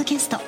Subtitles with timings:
[0.00, 0.38] ドキャスト。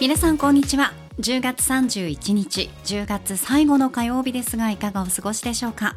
[0.00, 0.94] 皆さんこんにちは。
[1.20, 5.94] 10月31日10月最後の火曜日ですがいかがお過ごしでしょうか？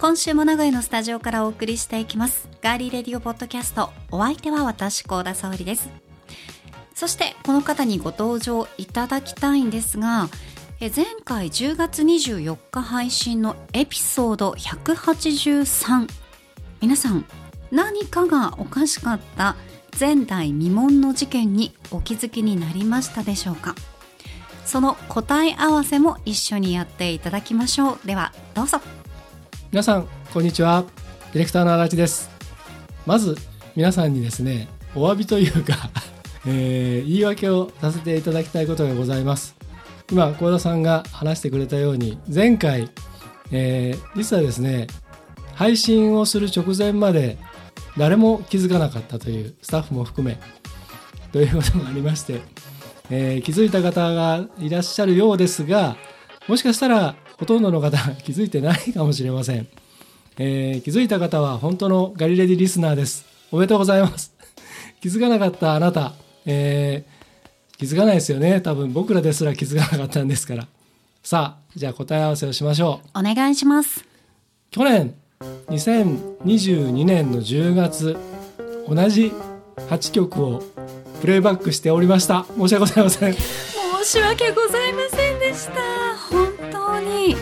[0.00, 2.48] 今週も名古屋のスタジオからお送りしていきます。
[2.60, 5.88] ガーリーレディオポッドキャストお相手は私高田沙織です。
[6.96, 10.28] そしてこの方にご登場いただきたいんですが
[10.80, 16.08] え前回10月24日配信のエピソード183
[16.80, 17.24] 皆さん
[17.70, 19.56] 何かがおかしかった
[19.98, 23.74] 前代未聞の事件にお気づきになりましたでしょうか？
[24.64, 28.06] その答え合わせも一緒にやっていただきましょう。
[28.06, 28.80] ではどうぞ。
[29.72, 30.84] 皆さんこんにちは。
[31.32, 32.30] ディレクターの足立です。
[33.06, 33.36] まず
[33.76, 35.90] 皆さんにですねお詫びというか
[36.46, 39.54] えー、言い訳をさせていただきたいことがございます。
[40.10, 42.90] 今幸田さんが話してくれたように前回、
[43.52, 44.88] えー、実はですね
[45.54, 47.38] 配信をする直前まで
[47.96, 50.38] 誰も気づかなかったというスタッフも含め
[51.32, 52.40] ということがありまして、
[53.10, 55.96] えー、気づいた方がいらっしゃるようですが
[56.48, 59.68] もしかしたらほとんどの方 気づいてないかもしれません、
[60.38, 63.24] えー、気づいた方は本当のガリレディリスナーです。
[63.52, 64.32] おめでとうございます。
[65.00, 66.14] 気づかなかったあなた。
[66.46, 68.60] えー、気づかないですよね。
[68.60, 70.68] 多分僕らですら気づかなかったんですから。
[71.22, 73.18] さあじゃあ答え合わせをしましょう。
[73.18, 74.04] お願いします。
[74.70, 75.14] 去年
[75.70, 78.16] 2022年の10月
[78.88, 79.32] 同じ
[79.88, 80.62] 8曲を
[81.20, 82.44] プレイバックしておりました。
[82.58, 83.34] 申し訳ございません。
[83.34, 85.80] 申し訳ございませんでした。
[86.28, 87.36] 本当に。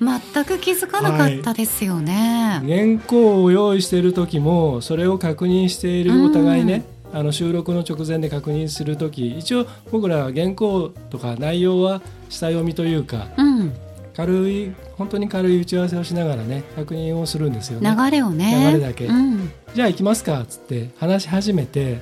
[0.00, 13.72] 全く気づかなかったですよね、はい、原稿を用意している時もそれを確認しているお互いね、うんあの収録の直前で確認する時一応僕らは原稿とか内容は下読みというか、うん、
[14.16, 17.96] 軽い本当に軽い打ち合わせをしながらね確認をするんですよね。
[17.96, 18.70] 流れをね。
[18.72, 22.00] 流れだけ、うん、じゃあ行きますかっつって話し始めて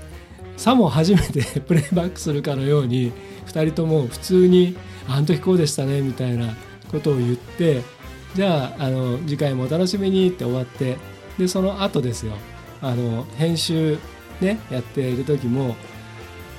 [0.57, 3.13] さも初めて プレイバックするかのように
[3.47, 4.77] 2人とも普通に
[5.09, 6.55] 「あの時こうでしたね」みたいな
[6.91, 7.83] ことを言って
[8.35, 10.97] じゃああの次回もお楽しみにって終わって
[11.39, 12.33] でその後ですよ。
[12.81, 13.99] あの編集
[14.41, 15.77] ねやっている時も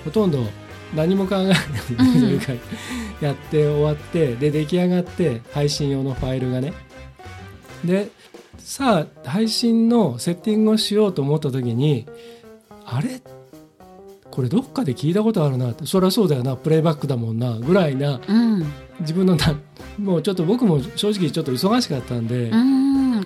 [0.04, 0.46] ほとんど
[0.96, 1.58] 何も考えない
[1.96, 2.54] というか、
[3.22, 6.74] やって終わってで出来上がって配信用のファイルがね。
[7.86, 8.10] で
[8.58, 12.08] さあ配信のセッティングをしようと思った時に
[12.86, 13.22] あれ？
[14.32, 15.86] これどっかで聞いたことあるなって。
[15.86, 16.56] そりゃそうだよな。
[16.56, 17.54] プレイバックだもんな。
[17.54, 18.66] ぐらいな、うん、
[19.00, 19.38] 自分の
[19.98, 22.52] もうちょっと僕も正直ちょっと忙しかったんで。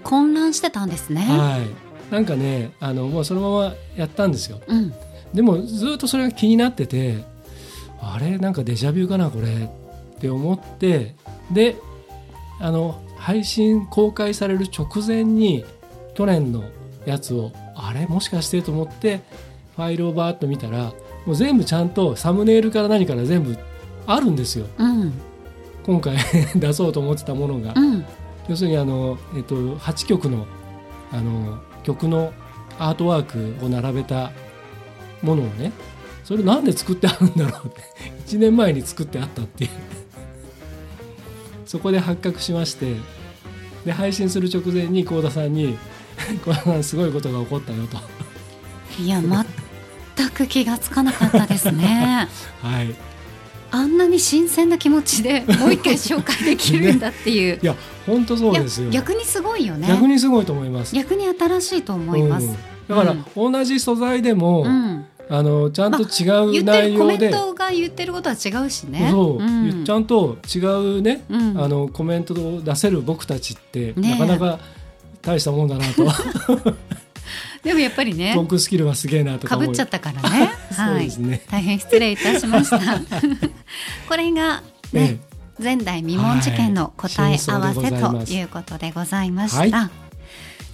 [0.04, 1.22] 混乱してたんですね。
[1.22, 2.14] はい。
[2.14, 4.94] なんかねあのもうそのままやったんですよ、うん、
[5.34, 7.24] でもずっとそれが気になってて
[8.04, 9.70] あれなんかデジャビューかなこれ
[10.16, 11.16] って思って
[11.52, 11.78] で
[12.60, 15.64] あの配信公開される直前に
[16.14, 16.64] 去年の
[17.06, 19.22] やつをあれもしかしてと思って
[19.76, 20.94] ファイルをバーッと見たら
[21.26, 23.58] もう全部ちゃんとサムネイルから何から全部
[24.06, 25.14] あるんですよ、うん、
[25.86, 26.18] 今回
[26.56, 28.06] 出そうと思ってたものが、うん、
[28.48, 30.46] 要するにあの、えっと、8曲の
[31.12, 32.34] あの曲の
[32.80, 33.24] アートワー
[33.60, 34.32] クを並べた
[35.22, 35.72] ものをね
[36.24, 37.82] それなんで作ってあるんだろうって
[38.36, 39.70] 1年前に作ってあったっていう。
[41.66, 42.96] そこで発覚しまして
[43.84, 45.76] で配信する直前に幸田さんに
[46.46, 47.98] 「幸田さんすごいことが起こったよ」と。
[49.02, 52.28] いや全く気がつかなかったですね。
[52.62, 52.94] はい。
[53.72, 58.92] あんなに新鮮な気持ちでもう一回紹介できるんだっていう、ね、いや本当そうですよ。
[58.92, 59.88] 逆にすごいよね。
[59.88, 60.94] 逆にすごいと思います。
[60.94, 62.56] 逆に新しいと思います、うん、
[62.88, 66.28] だから、うん、同じ素材でも、うん、あのちゃんと違
[66.60, 69.10] う内容で、まあ、コメントが言ってることは違うしね。
[69.10, 74.60] そう、ちゃんと違うね、あのコメントを出せる僕たちって、ね、なかなか
[75.22, 76.06] 大したもんだなと。
[77.64, 80.52] でもやっぱりねトークスキルはすげえなとかかぶっちゃったからね。
[80.76, 82.80] そうですね、大変失礼いたしました。
[84.10, 84.62] これが
[84.92, 85.34] ね、ええ。
[85.60, 87.82] 前代未聞事件の答え合わせ、
[88.26, 89.90] ということでございました、はい、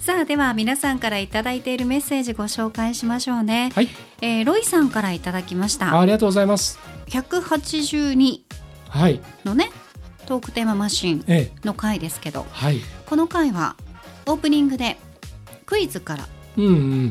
[0.00, 3.88] さあでは皆さんからいただいているメッセージご紹介しましょうね、はい、
[4.22, 6.00] えー、ロイさんからいただきました。
[6.00, 6.78] ありがとうございます。
[7.08, 8.40] 182
[9.44, 9.72] のね、はい、
[10.24, 11.24] トークテーママシン
[11.64, 13.76] の回ですけど、はい、この回は
[14.26, 14.96] オープニングで
[15.66, 16.26] クイズから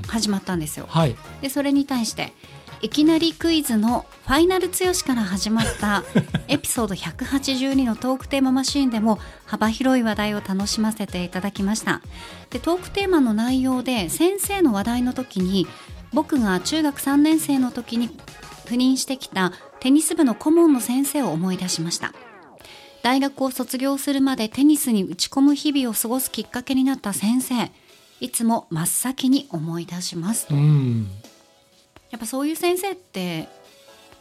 [0.08, 0.90] 始まったんですよ。
[0.92, 2.34] うんうん、でそれに対して
[2.82, 6.04] いきなりクイズのファイナル強しから始まった
[6.48, 12.02] エピソード182のトークテーママシーンでも幅広い話題を楽しませていただきました。
[12.50, 15.68] でトークテーマの内容で先生の話題の時に
[16.14, 18.10] 僕が中学3年生の時に
[18.66, 22.14] 赴任してきたテニス部の顧問の先生を思い出しました。
[23.04, 27.72] 大学を卒業するまでテニスに打ち込む日々を過ごすきっかけになった先生。
[28.22, 31.10] いつも真っ先に思い出しますと、うん
[32.12, 33.48] やっぱそういう先生って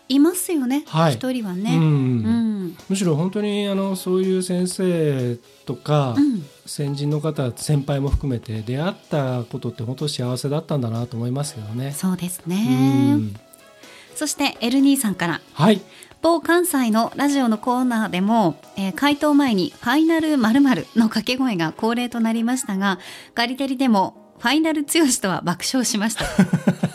[0.09, 1.15] いますよねはい。
[1.15, 1.77] 一、人はうね。
[1.77, 2.77] うんん。
[2.89, 5.37] むしろ本当にあのそういう先生
[5.67, 6.45] とか、うん。
[6.67, 11.93] 先人の方先輩も含めて出会ったことって本当幸せだったんだなと思いますけどね。
[11.93, 13.35] そうですうねん。
[14.15, 15.41] そしてエルニーさんから。
[15.55, 15.81] はい。
[16.21, 22.99] 某関西のラジオのコーナーでも、えー回答前に「ファイナル〇〇の掛け声が恒例となりましたが
[23.37, 24.89] ガリテリでも「ファイナル剛
[25.23, 26.25] とは爆笑しました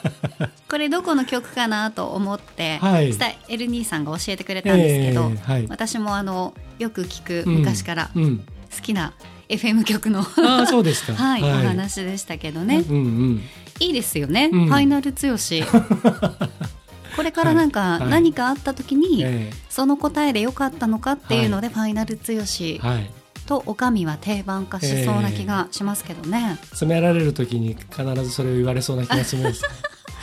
[0.74, 3.10] これどこの曲かなと思って、はい。
[3.10, 5.68] そしたらエルニーさんが教えてくれたんですけど、えーはい。
[5.68, 9.14] 私もあのよく聞くうん昔からうん、好きな
[9.50, 11.14] FM 局の、ああそうですか。
[11.22, 13.42] はいお話でしたけどね、うんうん。
[13.82, 14.66] いいですよね、うん。
[14.66, 15.38] ファイナル剛
[17.16, 18.00] これからなんかはい。
[18.00, 18.10] はい。
[18.10, 23.12] 何かあった時に、えその答えで良かったのかっていうので、ファイナル剛えはい。
[23.46, 29.62] とおかみは定番化しそうな気がしますけどね、詰められる時に必ずそれを言われそうな気がします。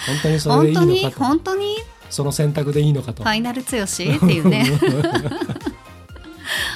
[0.06, 1.24] 本当にそれでいいのかと。
[1.24, 1.76] 本当に？
[2.08, 3.22] その選択でいいのかと。
[3.22, 4.64] ファイナル剛っていうね。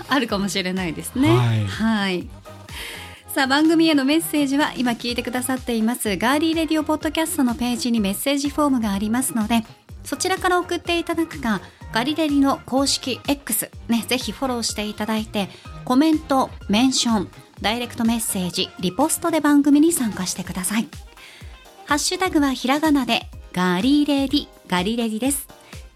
[0.08, 1.36] あるかもしれないですね。
[1.36, 1.66] はい。
[1.66, 2.28] はい。
[3.34, 9.64] さあ番組へのメッセージは今聞いてくださっていますガーリーレディオポッドキャストのページにメッセージフォームがありますので
[10.04, 11.60] そちらから送っていただくか
[11.92, 15.48] ガリレディの公式 X ねぜひフォローしていただいて
[15.84, 17.28] コメントメンション
[17.60, 20.86] ダイレクトメッセージリポストで番組に参加してください
[21.86, 25.46] ハッシュタグはひらがなでガリレディガリレディです。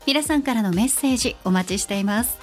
[0.06, 2.38] 皆さんからのメッセージお待ちしています。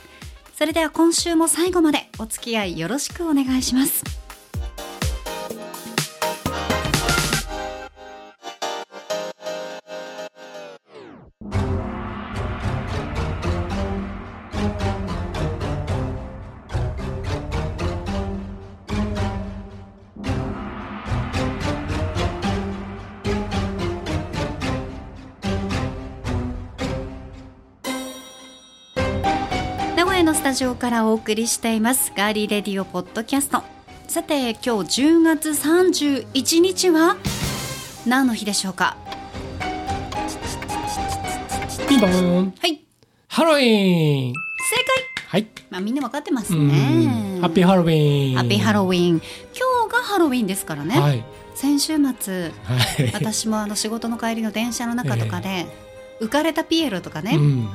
[0.58, 4.25] それでは今週も最後までお付き合いよろしくお願いします。
[30.26, 33.62] のスタジオからお送りしていますガーリーレディオポッドキャスト
[34.08, 37.16] さて今日10月31日は
[38.08, 38.98] 何の日でしょうか？
[41.88, 42.54] ピンポーン。
[42.60, 42.82] はい
[43.28, 44.34] ハロウィーン。
[44.34, 44.96] 正解
[45.28, 45.48] はい。
[45.70, 48.36] まあみんな分かってますうんねハッピーハロウィーン。
[48.36, 49.20] ハッピーハロウィン今
[49.88, 51.24] 日がハロウィンですからね、はい。
[51.54, 53.12] 先週末はい。
[53.14, 55.68] 私もあの仕事の帰りの電車の中とかで、
[56.20, 57.70] 浮かれたピエロとかね、うん。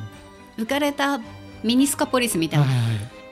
[0.59, 1.21] 浮かれた
[1.63, 2.87] ミニスカポリスみたいな、はいはい。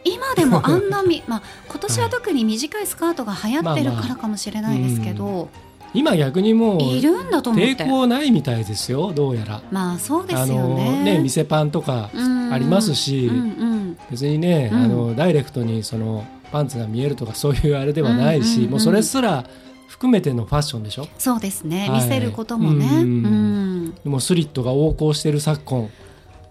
[0.05, 5.49] 今でもあんなみ、 まあ、今年は特に短いスカートが流行ってるからかもしれないですけど、
[5.95, 7.85] 今逆にもういるんだと思って。
[7.85, 9.13] 抵抗ないみたいですよ。
[9.15, 9.63] どうやら。
[9.71, 12.53] まあそうですあよのねね店パンとかうん。
[12.53, 13.43] ありますしうんう
[13.75, 13.97] ん。
[14.11, 14.83] 別にね、うん。
[14.83, 18.71] あのダイレクトにそのパンツが見えるとか そういうあれではないし、うんうんうん。
[18.73, 19.45] もうそれすら
[19.87, 21.09] 含めてのファッションでしょ。
[21.19, 22.03] そうですね、はい。
[22.03, 23.95] 見せることもね、ううんん。
[24.05, 25.89] もうスリットが横行してる昨今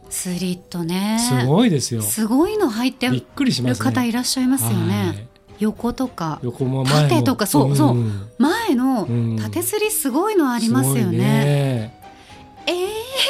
[0.09, 1.18] スリットね。
[1.19, 2.01] すごいですよ。
[2.01, 3.89] すごいの入ってびっくりしますね。
[3.89, 5.27] る方いらっしゃいますよね、はい。
[5.59, 6.39] 横とか。
[6.42, 7.98] 縦とかそうそう。
[7.98, 8.30] ん。
[8.38, 9.39] 前のうん。
[9.39, 11.18] 縦すりすごいのありますよすごいね。
[11.18, 12.02] ね
[12.68, 12.71] え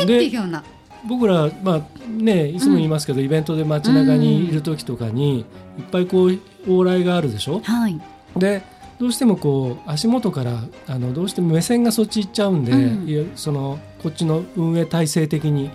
[0.01, 0.63] ーっていうでような。
[1.07, 5.45] 僕ら、まあね、いつも言いますけど、イベントで街中にいる時とかに、
[5.77, 6.29] いっぱいこう
[6.65, 7.61] 往来があるでしょ？
[7.63, 7.99] はい。
[8.35, 8.61] で
[8.99, 13.31] どうしてもこう足元からあのどうしても目線がそっち行っちゃうんで、うん。
[13.35, 15.69] そのこっちの運営体制的に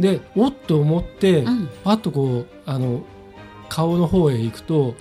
[0.00, 1.68] でおっと思って、うん。
[1.84, 3.02] パッとこうあの
[3.68, 4.94] 顔の方へ行くと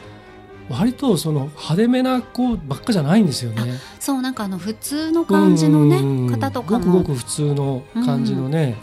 [0.70, 3.80] 割とその派手めな子ばっかじゃないんですよね。
[4.00, 6.28] そうなんかあの普通の感じのうんうんうん。
[6.28, 8.76] ね方とかごくごもく普通の感じのね、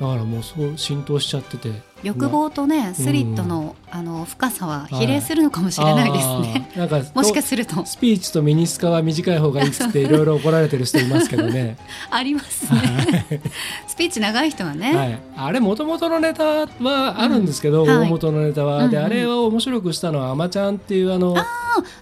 [0.00, 1.70] だからもうそう浸透しちゃってて
[2.02, 6.70] 欲望とねスリットのあの深さは比例するのかもしれないですね。
[6.76, 7.84] なんか もしかとすると。
[7.84, 11.76] スピーチとミニスカは短い方がいいっつっていろいろ 怒られてる人いますけどね、
[12.10, 13.42] ありますね。
[13.86, 14.96] スピーチ長い人はね。
[14.96, 17.88] はい、あれもともとのネタはあるんですけど、うん。
[17.88, 18.08] はい。
[18.08, 19.06] 大元のネタは、でうんうん。
[19.06, 21.36] あれを面白くしたのは「あまちゃん」っていうあの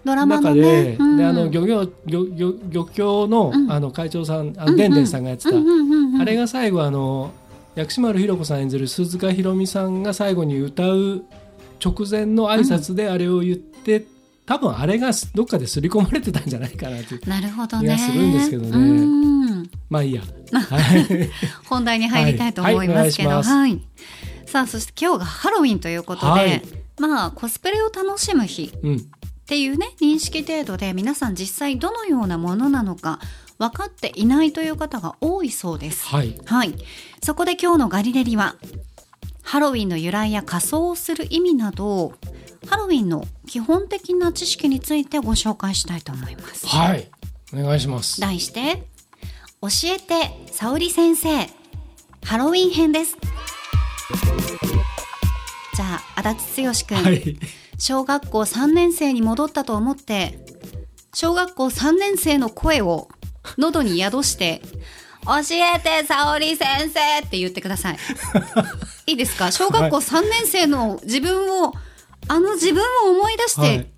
[0.04, 0.96] ドラマの中で,、ね。
[1.00, 3.72] うんであの漁業漁漁漁協の,、うん。
[3.72, 5.06] あの会長さんあのでんでん。
[5.08, 7.32] さんがやってた、あれが最後あの
[7.74, 11.24] 薬師丸ひろ子さん演じる鈴鹿ひろみさんが最後に歌う
[11.84, 14.04] 直前の挨拶であれを言って、
[14.46, 17.84] 多分あれがどっかで刷り込まれてたんじゃないかなというなるほどね。
[17.84, 18.70] 気がするんですけどね。
[18.70, 19.70] うん。
[19.88, 20.22] まあいいや。
[20.52, 21.30] はい。
[21.66, 23.82] 本題に入りたいと思いますけど、ははいいはい。
[24.46, 26.62] さあそして今日がハロウィンということで、はい。
[26.98, 28.98] まあコスプレを楽しむ日うんっ
[29.50, 33.18] ていうね認識程度で皆さん実際どのようなものなのか
[33.60, 36.06] 分かっていないという方が多いそうです。
[36.06, 36.34] はい。
[36.46, 36.74] はい、
[37.22, 38.56] そこで今日のガリレリは
[39.42, 42.14] ハロウィンの由来や仮装をする意味など
[42.66, 46.66] ハロウィンの基本的な知識についてご紹介したいと思います。
[46.68, 47.10] はい。
[47.52, 48.18] お願いします。
[48.18, 48.82] 題して
[49.60, 51.46] 教えて沙織先生。
[52.24, 53.18] ハロウィン編です。
[55.74, 57.36] じゃあ足立剛くん、はい。
[57.76, 60.38] 小学校3年生に戻ったと思って
[61.12, 63.08] 小学校3年生の声を
[63.58, 64.60] 喉に宿して
[65.26, 65.32] 「教
[65.74, 67.96] えて沙織先生」って言ってください。
[69.06, 69.50] いいですか？
[69.50, 71.72] 小学校3年生の自分を
[72.28, 73.78] あの自分を思い出しはい。
[73.84, 73.90] て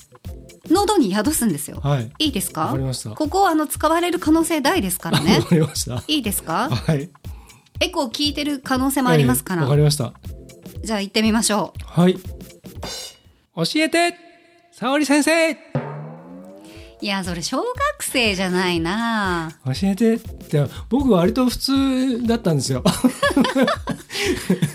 [0.71, 2.11] 喉に宿すんですよ、はい。
[2.19, 2.67] いいですか？
[2.75, 5.39] わかここあの使われる可能性大ですからね。
[5.41, 6.03] わかりました。
[6.07, 6.69] いいですか？
[6.71, 7.11] はい。
[7.81, 10.13] エコー聞いてる可能性もありますから、はいわかりました。
[10.85, 12.01] じゃあ行ってみましょう。
[12.01, 14.17] はい教えて
[14.73, 15.55] 沙織先生
[17.03, 19.51] いやそれ小学生じゃないな。
[19.67, 22.85] 教えてって僕割と普通だったんですよ。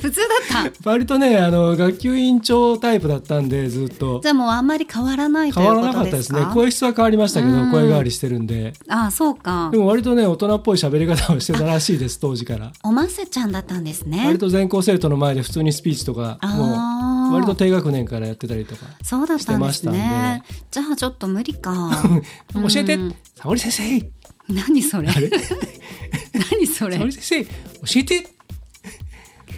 [0.01, 0.89] 普通だった。
[0.89, 4.19] 割とねあの学級委員長タイプだったんでずっと。
[4.21, 6.45] じゃあもうあんまり変わらないとい変うことわらなかったですね。
[6.53, 7.71] 声質は変わりましたけどうん。
[7.71, 8.73] 声変わりしてるんで。
[8.89, 9.69] ああそうか。
[9.71, 12.73] でも割とね大人っぽい喋り方をしてたらしいです当時から。
[12.83, 14.25] おませちゃんだったんですね。
[14.25, 20.43] 割と全校生徒の前で普通にスピーチとかもう割と低学年からやってたりとかそうだったんですね。
[20.71, 21.91] じゃあちょっと無理か。
[22.53, 22.95] 教えて。
[22.95, 23.15] うん。
[23.35, 24.11] 沙織先生。
[24.53, 25.09] 何それ？
[26.51, 26.97] 何それ？
[26.97, 27.51] 沙織先生教
[27.97, 28.21] えて。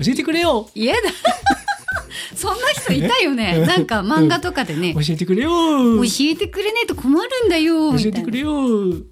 [0.03, 0.69] 教えてくれよ。
[0.75, 1.01] 嫌だ
[2.39, 3.59] そんな人いたよね。
[3.65, 4.93] なんか漫画とかでね。
[4.93, 5.49] 教えてくれよ。
[5.49, 8.67] 教教えてくれねえと困るんだよみたいなえてくれよ。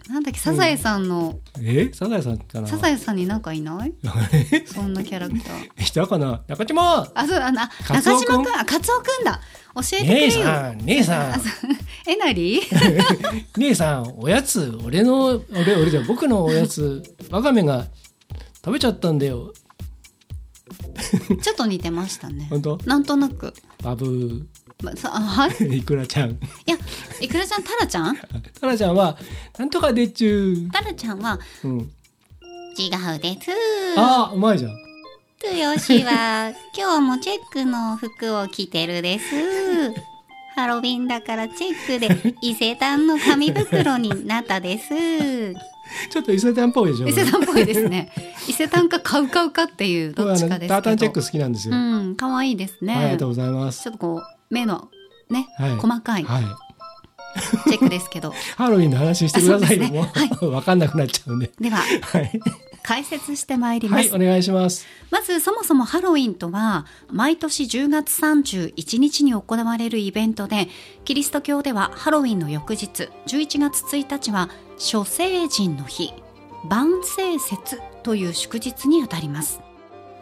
[0.10, 0.20] な。
[0.20, 1.40] んだっけサザエさんの。
[1.62, 1.90] え？
[1.94, 3.94] サザエさんかなサザエさんになんかいない？
[4.66, 5.88] そんなキャラクター。
[5.88, 6.42] いたかな？
[6.48, 7.08] 中島！
[7.14, 8.56] あそうあなカ中島くん？
[8.60, 9.42] あカツオくんだ。
[9.76, 10.30] 教えてくれよ。
[10.30, 11.42] 姉さん姉さん。
[12.08, 12.62] えなり？
[13.58, 17.86] 姉さんおやつ俺の俺俺じゃ僕のおやつワカメが
[18.64, 19.54] 食べちゃったんだよ
[21.42, 22.48] ちょっと似てましたね。
[22.50, 22.80] 本当？
[22.86, 23.54] なんとなく。
[23.84, 24.48] バブ
[24.84, 25.50] まさあはい？
[25.52, 26.32] ーいくらちゃん。
[26.32, 26.76] いや
[27.22, 28.18] いくらちゃんタラちゃん？
[28.60, 29.18] タラちゃんは
[29.58, 31.84] なんとかでっちゅタラちゃんはう、うん、違
[33.16, 33.52] うです。
[33.98, 34.72] あーうまいじゃん。
[35.40, 39.26] つよしは 今日もチェックの服を着てるです。
[40.56, 44.86] ハロウィンだからチェックで伊勢丹の紙袋になったです
[46.10, 48.12] ちょっと伊勢丹っぽいでしょ伊勢丹っぽいですね。
[48.48, 53.84] 伊勢丹かカウカウかっていう どっちかですタータンチェック好きなんですよ、うん可愛いですね、はいありがとうございます。
[53.84, 54.90] ちょっとこう目の
[55.30, 55.72] ね、はい。
[55.76, 56.44] 細かいはい。
[57.70, 58.34] チェックですけど。
[58.58, 61.52] ハロウィンの話してくださいよ、あそうですもう、わかんなくなっちゃうんで。
[61.60, 62.32] でははい、
[62.84, 64.86] 解説してまいります、はい、お願いします。
[65.12, 70.68] まずそもそもハロウィンとは毎年10月31日に行われるイベントで
[71.06, 76.14] キリスト教ではハロウィンの翌日11月1日は諸聖人の日
[76.66, 79.60] 万聖節という祝日にあたります。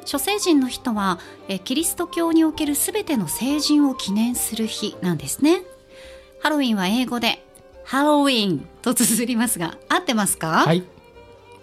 [0.05, 1.19] 諸聖人の日とは
[1.50, 5.62] えキリスト教におけるすべての聖人を記念する日なんですね。
[6.41, 7.43] ハロウィンは英語で
[7.83, 10.63] ハロウィンと綴りますが合ってますか？
[10.65, 10.83] はい。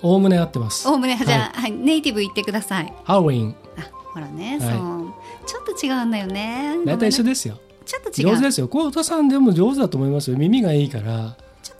[0.02, 0.87] おおむね合ってます。
[0.88, 2.92] おおむねじゃあ、はい、ネイティブ言ってください。
[3.04, 3.54] ハロウィン。
[3.78, 3.82] あ
[4.12, 4.70] ほらね、はい。
[4.70, 5.14] そう。
[5.46, 6.76] ちょっと違うんだよね。
[6.84, 7.58] 大体一緒でですよ。
[7.87, 8.28] ちょっと違う。
[8.32, 8.68] 上手ですよ。
[8.68, 10.37] コウタさんでも上手だと思いますよ。
[10.37, 11.37] 耳がいいから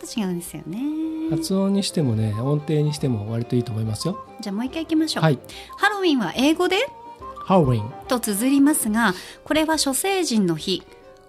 [0.07, 0.81] と違うんですよね。
[1.31, 4.25] 発音にしてもね音程にしても割といいと思いますよ。
[4.41, 5.39] じゃあもう一回いきましょう、はい。
[5.79, 6.77] ハロウィンは英語で？
[7.45, 7.93] ハロウィン。
[8.09, 10.83] と綴りますがこれは諸聖人の日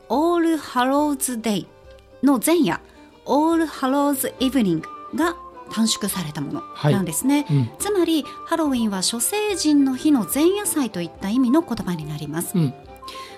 [0.09, 1.67] All Hallows Day
[2.21, 2.81] の前夜
[3.25, 4.81] All Hallows Evening
[5.15, 5.35] が
[5.71, 6.93] 短縮されたものはい。
[6.93, 7.69] なんですね、うん。
[7.79, 12.57] つまりハロウィンは諸聖人の日の前夜祭といった意味の言葉になります。
[12.57, 12.73] うん。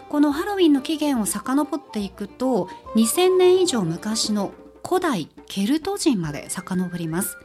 [0.09, 4.51] このハロウィンの起源を遡っていくと2000年以上昔の
[4.87, 7.37] 古代ケルト人まで遡ります。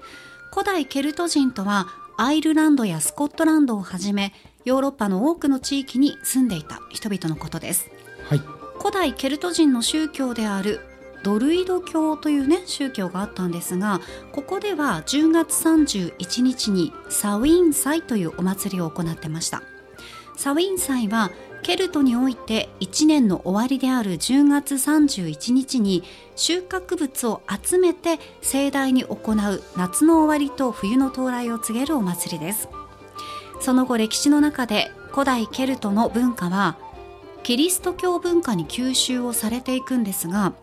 [0.53, 1.87] 古代ケルト人とは
[2.19, 4.35] アイルランドやスコットランドをはじめ
[4.67, 7.91] ヨーロッパの多くの地域に住んでいた人々のことです。
[8.29, 8.43] はい。
[8.79, 10.81] 古代ケルト人の宗教である
[11.23, 14.01] ドルイド教というね宗教があったんですが
[14.33, 19.63] ここでは10月31日にサウィン祭というお祭りを行ってました。
[20.37, 21.31] サウィン祭は
[21.63, 26.03] ケルトにおいて1年の終わりである10月31日に
[26.37, 32.69] 収穫物を集めて盛大に行う夏の終わりと冬の到来を告げるお祭りです。
[33.61, 36.79] その後歴史の中で古代ケルトの文化は
[37.43, 40.55] キリスト教文化に吸収をされていくんですが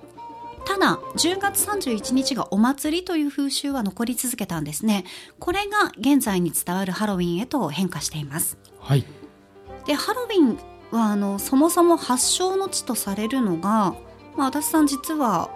[0.66, 5.06] ただ10月31日がお祭りという風習は残り続けたんですね。
[5.40, 8.58] これが現在に伝わるハロウィンへと変化しています。
[8.80, 9.06] はい。
[9.86, 10.58] でハロウィン
[10.92, 13.96] はあのそもそも発祥の地とされるのが、
[14.36, 15.50] まあ、足立さん実は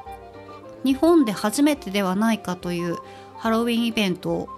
[0.84, 2.98] 日本で初めてではないかという
[3.38, 4.50] ハロウィンイベントを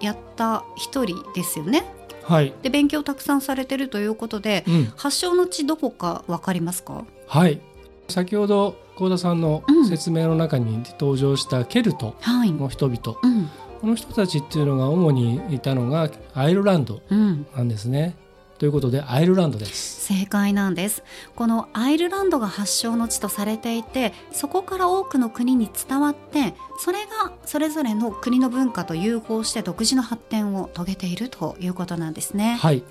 [0.00, 1.84] やった一人ですよね
[2.24, 7.04] はいで勉強たくさんされてるということでうん発祥の地どこかわかりますか？
[7.26, 7.60] はい
[8.08, 12.52] 先ほど幸田さんのうん説明の中に登場したケルトはい。
[12.52, 13.48] の人々、うん。
[13.80, 17.46] この人たちっていうのが主にいたのがアイルランドうん。
[17.56, 18.16] なんですね。
[18.58, 20.04] ということでアイルランドです。
[20.04, 21.02] 正解なんです。
[21.36, 32.58] このアイルランドが発祥の地とされていてそこから多くの国に伝わってそれがそれぞれの国の文化と融合して独自の発展を遂げているということなんですね。
[32.60, 32.82] はい、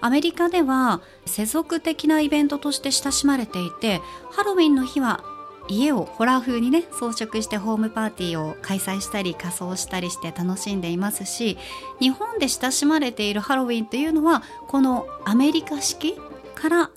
[0.00, 4.00] アメリカでは世俗的なイベントとして親しまれていて
[4.30, 5.24] ハロウィンの日は
[5.68, 11.58] 家をホラー風にね装飾してホームパーティーを開催したり仮装したりして楽しんでいますし
[12.00, 16.14] 日本で親しまれているハロウィンというのはこのアメリカ式
[16.54, 16.90] から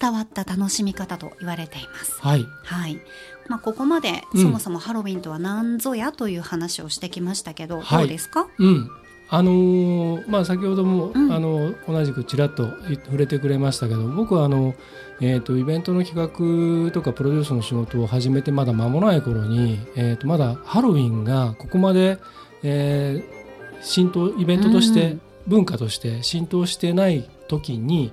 [0.00, 2.20] 伝わった楽しみ方と言われています。
[2.20, 3.00] はい、はい。
[3.46, 7.98] まあ、ここまでうんそもそもハロウィンとは何ぞやという話をしてきましたけど、はい。
[8.00, 8.48] どうですか？
[8.58, 8.90] うん。
[9.28, 11.32] あのーまあ先ほども、うん。
[11.32, 12.70] あの同じくちらっと
[13.06, 14.74] 触れてくれましたけど僕はあの、
[15.20, 22.18] えー、とイベントの企画とかプロデュースの仕事を始めてまだ間もない頃に、えー、とまだハロウィンがここまで、
[22.62, 23.36] えー
[23.82, 25.20] 浸透イベントとして、うん。
[25.48, 28.10] 文化として浸透してない時に、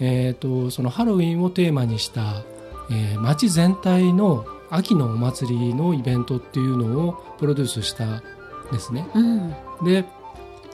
[0.00, 2.44] えー、とそのハロウィンをテーマにした、
[2.90, 8.22] えー街全体の秋のお祭りのイベントっていうのをプロデュースしたん
[8.70, 9.08] ですね。
[9.14, 9.54] うん。
[9.84, 10.04] で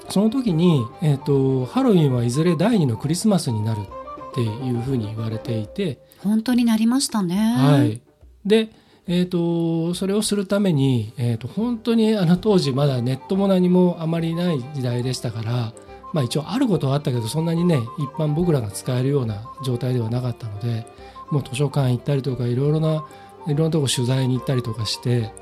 [0.08, 7.36] その時に、えー、とハロウィンはいずれ第二のクリスマスになるっていうふうに言われていて、本当になりましたね。
[7.36, 8.00] はい、
[8.44, 8.70] で、
[9.06, 15.72] えー、とそれをするために、えー、と本当にあの当時まだネットも何もあまりない時代でしたから、
[16.12, 20.86] まあ、一応あることはあったけどそんなにね一般僕らが使えるような状態ではなかったので
[21.30, 23.04] もう図書館行ったりとかいろいろな
[23.46, 25.32] いろんなとこ取材に行ったりとかして、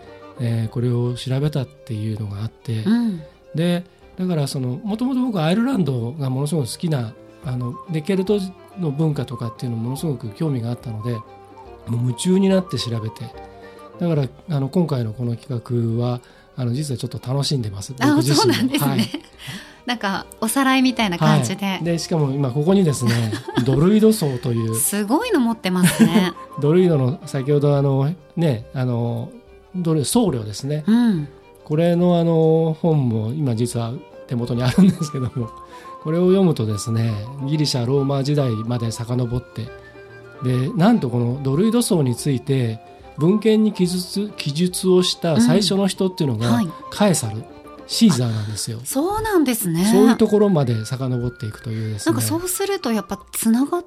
[0.40, 2.82] えーこれを調べたっていうのがあって。
[2.82, 3.22] うん
[3.54, 3.84] で
[4.22, 8.38] だからそのもともと僕はアイルランドがものすごく好きなあのでケルト
[8.78, 11.14] の文化とかっていうのものすごく興味があったので
[11.88, 13.52] もう夢中になって調べて。
[13.98, 16.20] だからあの今回のこの企画は
[16.56, 17.94] あの実はちょっと楽しんでます。
[18.00, 19.08] あそうなんですね、はい。
[19.86, 21.84] なんかおさらいみたいな感じで、はい。
[21.84, 23.32] でしかも今ここにですね
[23.64, 24.74] ドルイド層という。
[24.74, 26.32] すごいの持ってますね。
[26.60, 29.30] ドルイドの先ほどあのねあの
[29.74, 30.84] ドル僧侶ですね。
[30.86, 31.28] うん。
[31.64, 33.92] これのあの本も今実は
[34.32, 35.50] 手元にあるんですけども。
[36.02, 37.12] これを読むとですね
[37.46, 39.68] ギリシャローマ時代まで遡って。
[40.42, 42.80] でなんとこのドルイド層について
[43.16, 46.68] 文献に記述記述をした最初の人っていうのが、はい。
[46.90, 47.44] カエサル
[47.86, 48.80] シーザーなんですよ。
[48.84, 49.84] そうなんですね。
[49.84, 52.14] そういうところまで遡っていくというですね。
[52.14, 53.84] なんかそうするとやっぱつながっ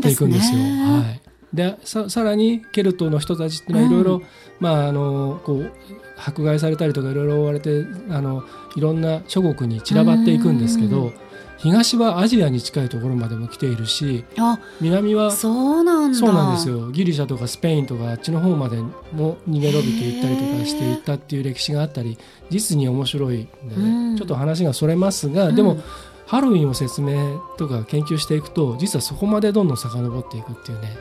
[0.00, 0.58] ていくんですよ。
[0.58, 1.20] はい、
[1.56, 4.22] でささらにケルトの人たちっていうのはいろいろ、うん
[4.60, 5.72] まああのこう
[6.18, 8.44] 迫害されたりとかいろいろ追われてあの
[8.76, 11.12] いろんな諸国に散らばっていくんですけうんど
[11.58, 16.18] 東はアジアに近いところまでも来ているしあ南はそうなんだ。
[16.18, 16.90] そうなんですよ。
[16.92, 22.16] ギリシャとかスペインとかあっちの方までも逃げ延びていったりとかしていったっていう歴史があったり
[22.48, 24.16] 実に面白いんでね、うん。
[24.16, 25.82] ちょっと話がそれますが、でも、うん
[26.28, 30.94] ハロウィンを説明とか研究していくと実はそこまでどんどん遡っていくっていうね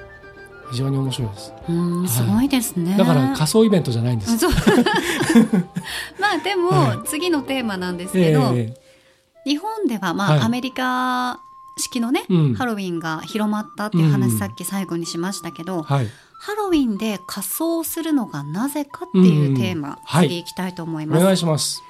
[0.72, 1.54] 非常に面白いです。
[1.70, 4.46] うんすごいですね、だから仮想イベントじゃないんです、
[6.20, 8.74] まあでも、は次のテーマなんですえけど、え
[9.46, 10.40] 日本ではまあ、はい。
[10.42, 11.40] アメリカ
[11.78, 12.54] 式のね、うん。
[12.56, 16.08] ハロウィンが広まったっていう話、うんさっき最後にしましたけど、はい。
[16.40, 20.28] ハロウィンで仮装するのがなぜかっていうテーマ、うんはい。
[20.28, 21.24] 次行きたいと思いおます。
[21.24, 21.82] 願いします。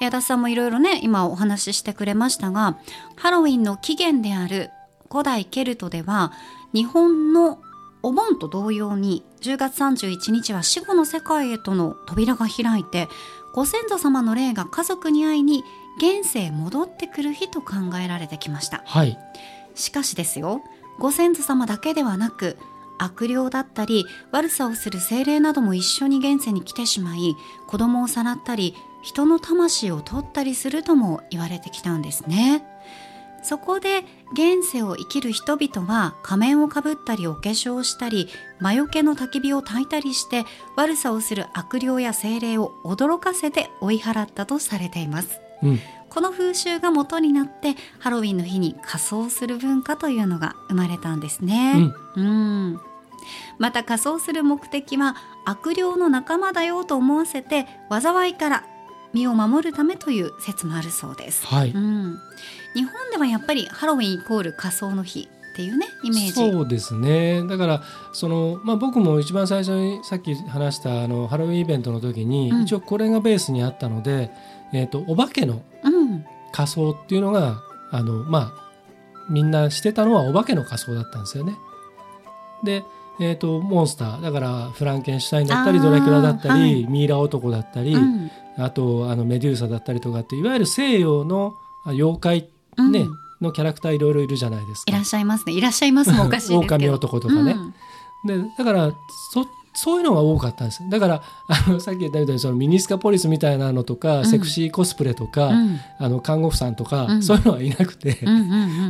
[0.00, 2.78] 矢田さんもいろいろね今お話ししてくれましたが
[3.16, 4.70] ハロウィンの起源である
[5.08, 6.32] 古代ケルトでは
[6.72, 7.60] 日本の
[8.04, 13.08] お盆と同様に10月31日は死後の世界へとの扉が開いて
[13.54, 15.64] ご先祖様の霊が家族に会いに
[15.96, 18.82] 現世へ戻ってくる日と考えられてきました。
[18.84, 19.18] はい。
[19.74, 20.60] しかしですよ
[20.98, 22.58] ご先祖様だけではなく
[22.98, 27.34] 悪霊だったり悪さをする精霊なども一緒に現世に来てしまい
[27.66, 32.64] 子供をさらったり人の魂を取ったりするとも言われてきたんですね
[33.44, 38.28] そこで現世を生きる人々は仮面をかぶったりお化粧をしたり
[38.58, 40.44] 魔除けの焚き火を焚いたりして
[40.76, 45.40] 悪さをする悪霊や精霊を驚かせて追い払ったとされています。
[45.62, 45.78] うん。
[46.08, 51.92] この風習が元になってハロウィンの日に仮装する文化というのが生まれたんですね。
[52.16, 52.80] うん。
[53.58, 58.64] また仮装する目的は悪霊の仲間だよと思わせて災いから
[59.12, 61.46] 身を守るためという説もあるそうです。
[61.46, 62.18] はい、うん、
[62.74, 66.32] 日本ではやっぱりハロウィンイコール仮装の日っていうねイメージ。
[66.32, 67.42] そうですね。
[67.46, 67.82] だから
[68.12, 72.62] その、まあ、僕も一番最初にさっき話したあのハロウィンイベントの時に、うん。
[72.62, 74.30] 一応これがベースにあったので、
[74.72, 78.64] えー、とお化けのうん、仮装っていうのがあのまあ
[79.30, 81.56] みんなしてたのはお化けの仮装だったんですよね。
[82.64, 82.82] で、
[83.20, 86.86] えー、とモンスターだからフランケンシュタインだったりドラキュラだったり、はい。
[86.86, 88.30] ミイラ男だったり、うん。
[88.56, 92.92] あとあのメデューサだったりとかっていわゆる西洋のあ妖怪、うん。
[92.92, 93.06] ね
[93.40, 94.92] のキャラクターいろいろいるじゃないですか。
[94.92, 95.04] いらっ。
[95.04, 95.52] しゃいますね。
[95.52, 97.52] いらっしゃいますもおかしいです狼男とかね。
[98.24, 98.42] うん。
[98.42, 98.92] でだから
[99.32, 104.26] そそういうのが多かったんですだからあのさっき言ったみたいにそのミニスカポリスみたいなのとか、ん。
[104.26, 105.80] セクシーコスプレとか、うん。
[105.98, 107.22] あの看護婦さんとか、うん。
[107.22, 108.18] そういうのはいなくて、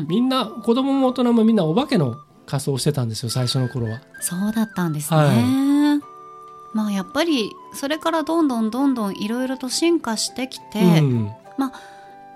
[0.09, 2.17] みんな子供も大人もみんなお化けの
[2.47, 4.01] 仮装をしてたんですよ最初の頃は。
[4.21, 6.01] そうだったんですね、は
[6.75, 11.31] まあやっぱりそれからどんどんどんどんいろいろと進化してきて、うん。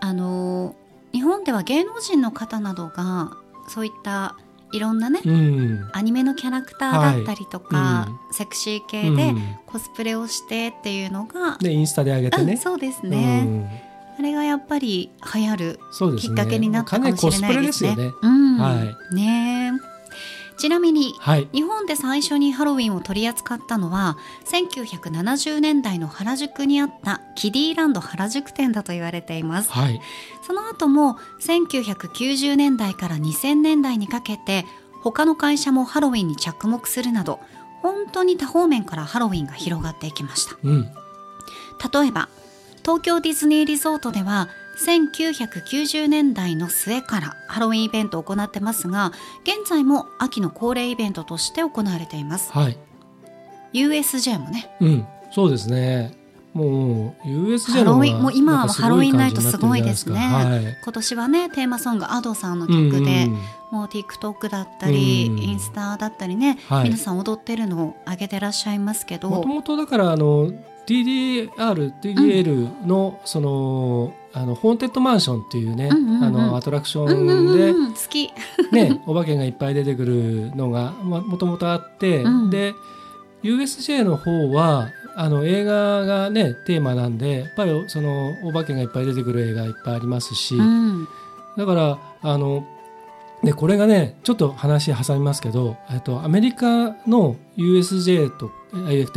[0.00, 0.74] あの
[1.12, 3.32] 日本では芸能人の方などが
[3.68, 4.36] そういった
[4.72, 5.90] いろんなね、うん。
[5.92, 9.34] アニメのキャラクターだったりとか、はいセクシー系で
[9.66, 12.56] コスプレをしてっていうのが、でインスタで上げてうんね。
[12.58, 13.68] そうですうね、ん。
[14.18, 15.80] あれがやっぱり流行る
[16.18, 17.94] きっかけになったかもしれないですね。
[17.94, 18.12] すよね。
[18.20, 18.58] うん。
[18.58, 18.74] は
[19.12, 19.97] ねえ
[20.58, 21.48] ちなみにはい。
[21.52, 30.00] 日本で最初にハロウィンを取り扱ったのは1970年代の原宿にあったキディランド原宿店だと言われていますはい。
[30.46, 34.66] その後も1990年代から2000年代にかけて
[35.02, 37.38] 他の会社もハロウィンに着目するなど
[37.82, 40.82] 本当に多方面からハロウィンが広がっていきましたうん。
[41.92, 42.28] 例えば
[42.82, 44.48] 東京ディズニーリゾートでは
[44.86, 49.12] 1990年代の末からハロウィンイベントを行ってますが
[49.42, 52.78] 現在も秋の恒例イベントとして行われていますはい。
[53.72, 55.06] USJ もねうん。
[55.30, 56.16] そうですね。
[56.54, 62.90] もう USJ の方がハロウィンもう今はハロウィンナイトすごいですねじゃない今年はねテーマソング Ado さんのはい。
[62.90, 63.38] 曲で、うんうん
[63.70, 70.50] もう TikTok だったり、うんインスタだったりね、はい皆さん踊ってるのを上げてらっしゃいますけどもともとだからあの
[70.88, 75.94] DDR、DDL のその、あのホーンテッドマンションっていうね、あ
[76.30, 77.74] のアトラクションで、
[78.72, 82.50] ね、お化けがいっぱい出てくるのがまもともとあって、うん。
[82.50, 82.74] で
[83.42, 91.06] USJ の方はあの映画がねテーマなんでやっぱりそのお化けがいっぱい出てくる映画いっぱいありますし、うん。
[91.56, 92.64] だからあの
[93.44, 98.50] でこれがねちょっと話挟みますけどえっとアメリカの USJ と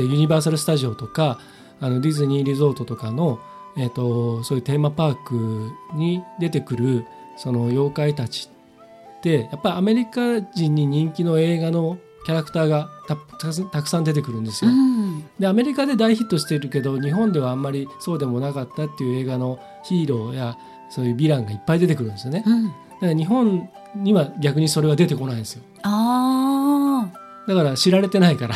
[0.04, 1.40] ユニバーサル・スタジオとか
[1.82, 3.39] あのディズニーリゾートとかの、
[3.76, 7.06] えっと、そういうテーマパークに出てくる
[7.38, 8.50] その妖怪たち
[9.17, 14.76] ってやっぱりアメリカ人に人気の映画のキャラクターがたたくさん出てくるんですうよ。
[14.76, 20.58] んでアメリカで大ヒットしてるけど日本ではあんまりそうでもなかったっていう映画のヒーローや
[20.89, 22.44] そういうヴィランがいっぱい出てくるんですよね。
[22.46, 25.63] うんだから日本には逆にそれは出てこないんですよ。
[25.82, 28.56] ああだから知られてないから。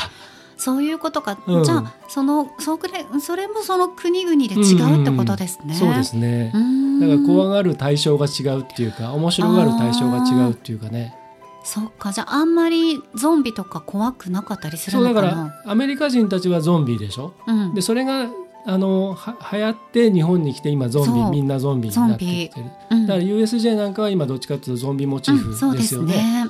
[0.58, 1.64] そういうことか、うん。
[1.64, 6.52] じゃあそのそれそれもその国々で違うってことですね、そうですね。
[6.54, 7.00] うん。
[7.00, 11.16] だから怖がる対象が違うっていうか面白がる対象が違うっていうかね。
[11.64, 12.12] そっか。
[12.12, 17.34] じゃああんまりゾンビとか怖くなかったりするそうだかのかならアメリカ人たちはゾンビでしょ？
[17.48, 17.74] うん。
[17.74, 18.28] でそれが
[18.68, 22.66] あのは流行って日本に来て今ゾンビみんなゾンビになってきてる。
[22.92, 23.08] うん。
[23.08, 26.14] だから USJ なんかは今どっちかっていうとゾンビモチーフですよね。
[26.14, 26.50] ね。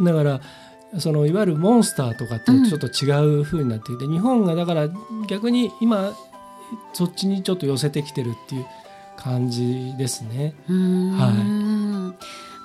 [0.00, 0.40] だから
[0.98, 4.88] そのいわゆるモンスターとかってうんちょっと違う風になっていて、日本がだから
[5.28, 6.12] 逆に今
[6.92, 8.66] そっちにちょっと寄せてきてるっていう
[9.16, 10.54] 感じですね。
[10.68, 12.14] は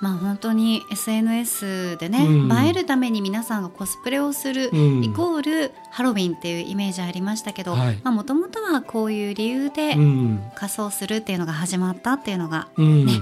[0.00, 2.52] まあ本当に SNS でね、うん。
[2.52, 5.04] 映えるために皆さんがコスプレをする、うん。
[5.04, 8.00] イコールハロウィンっていうイメージありましたけどはい。
[8.04, 13.06] もともとはこういう理由でうん、仮装するっていうのが始まったっていうのがうん。
[13.06, 13.12] ね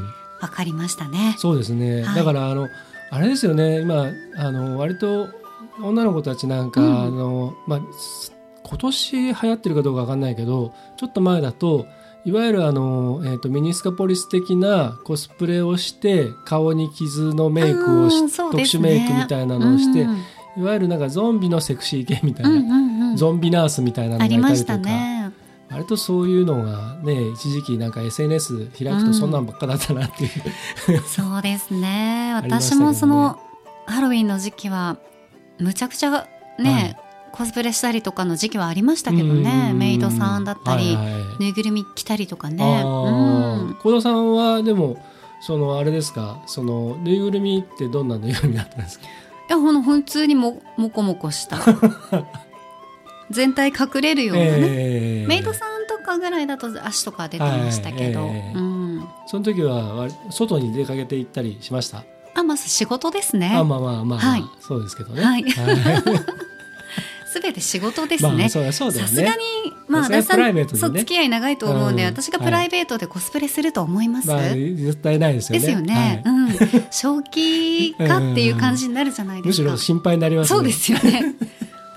[0.40, 1.34] 分かりましたね。
[1.38, 2.14] そうですね、はい。
[2.14, 2.68] だからあの
[3.10, 3.80] あれですよね。
[3.80, 5.28] 今あの割と
[5.82, 7.02] 女の子たちなんか、うん。
[7.02, 8.32] あのまあす
[8.64, 11.86] 今年流行ってるかどうかわかんないけどちょっと前だと
[12.26, 20.18] いわゆるあの、えー、とミニスカポリス的なコスプレをして顔に傷のメイクをし、あーそう特殊メイクみたいなのをして、うん
[20.58, 23.16] いわゆるなんかゾンビのセクシー系みたいな、うんうんうん。
[23.16, 25.17] ゾンビナースみたいなのがあいたりとか。
[25.70, 32.32] 割とそういうのがね一時期なんか SNS 開くとそんなんばっかだったなっていう、そうですね。
[32.42, 33.38] 私もその
[33.86, 34.96] ハロウィンの時期は
[35.58, 36.26] むちゃくちゃ
[36.58, 36.96] ね、
[37.32, 39.68] コスプレしたりとかの時期はありましたけどね。
[39.72, 39.78] うん。
[39.78, 42.82] メイドさんだったり、はいはいぬいぐるみ着たりとかね。
[43.82, 44.96] 小田さんはでも
[45.40, 46.42] そのあれですか？
[46.46, 49.06] そのぬいぐるみってどんなぬいぐるみだったんですか？
[49.06, 49.08] い
[49.50, 51.58] やほん普通にももこもこした
[53.30, 58.36] 全体隠れるようなね、えーメイドさんとかぐらいだと足とか出てましたけど、はい。
[58.36, 58.58] ええ。
[58.58, 62.04] うん、その時は割外に出かけて行ったりしました？
[62.34, 63.52] あまず仕事ですね。
[63.54, 64.44] あまあまあまあ、はい。
[64.60, 65.22] そうですけどね。
[65.22, 65.42] はい。
[65.42, 66.02] はい。
[67.30, 68.48] すべて仕事ですね。
[68.48, 69.36] さすがに、
[69.86, 70.78] まあ、さすがに私さプライベートでね。
[70.78, 72.08] ん、そう、付き合い長いと思うんで、うん。
[72.08, 75.66] 私がプライベートでコスプレすると思います、まあ、絶対ないですよね。
[75.66, 76.22] ですよね。
[76.24, 76.34] はい。
[76.34, 76.86] うん。
[76.90, 79.62] 正気かっていう感じになるじゃないですか。
[79.62, 80.56] むしろ心配になりますね。
[80.56, 81.34] そうですよね。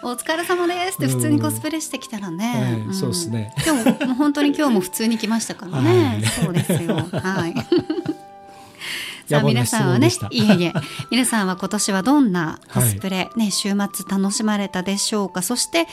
[0.04, 2.86] お疲れ様ですって普通にコスプレしてきたらね。
[2.92, 3.54] そうですね。
[3.66, 6.06] 今日ももう本当に今日も普通に来ましたからね。
[6.06, 6.96] はいそうですよ。
[6.96, 7.54] はい。
[9.28, 10.74] さあ皆さんはね いえいえ
[11.10, 15.88] 皆さんは今年はどんなコスプレ、ね週末楽しまれたでしょうかそして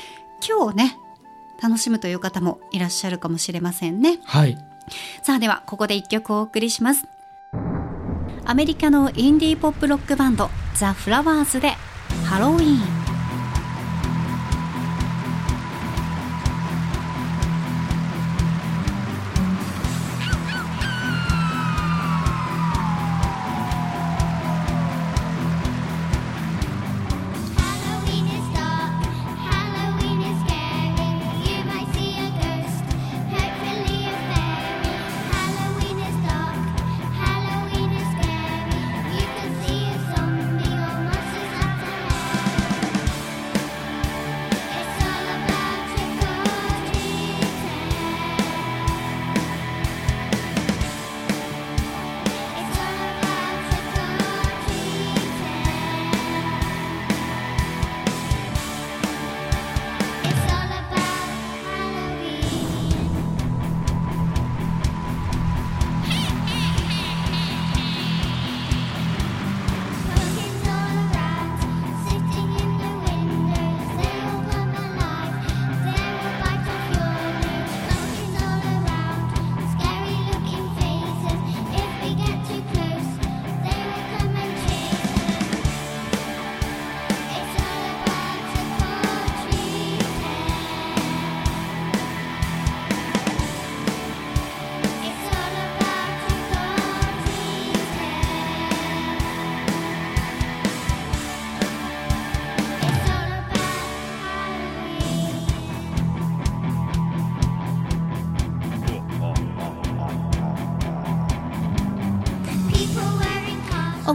[0.47, 0.97] 今日ね
[1.63, 4.59] 楽しむという方もいらっしゃるかもしれませんねはい。
[5.23, 7.05] さあではここで一曲お送りします
[8.45, 11.77] アメリカのインディーポップロックバンドザ・フラワーズで
[12.25, 13.08] ハロウィーン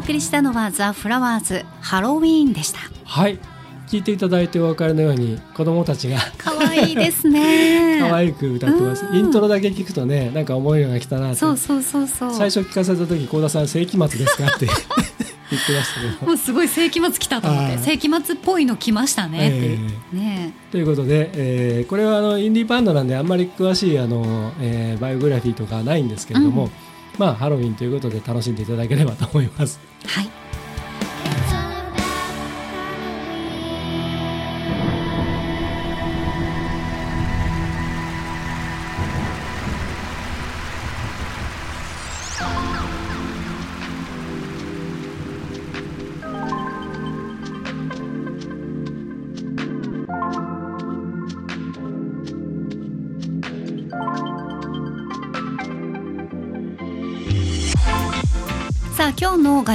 [0.03, 2.79] 送りしたのはザ・フラワーズハロウィーンでした。
[3.05, 3.39] はい。
[3.87, 7.99] 聞いていただいてお分かりのように、子供たちが可愛いですね。
[8.03, 9.05] 可愛く歌ってます。
[9.05, 9.17] うん。
[9.17, 11.37] イントロだけ聞くとね、なんか思いが来たなって。
[11.37, 12.33] そうそうそうそう。
[12.33, 14.65] 最初聞かせた時、幸田さん世紀末ですかって
[15.51, 16.27] 言ってましたけど。
[16.27, 17.83] もうすごい世紀末来たと思ってはい。
[17.83, 19.57] 世紀末っぽいの来ましたねって。
[19.57, 19.79] いう、
[20.11, 20.53] ね。
[20.69, 26.71] ということで、えーこれはあのインディーバンドなんであんまり詳しいあの、えーバイオグラフィーとかはないんですけれども、うん
[27.17, 29.79] まあハロウィンということで楽しんでいただければと思います。
[30.05, 30.42] はい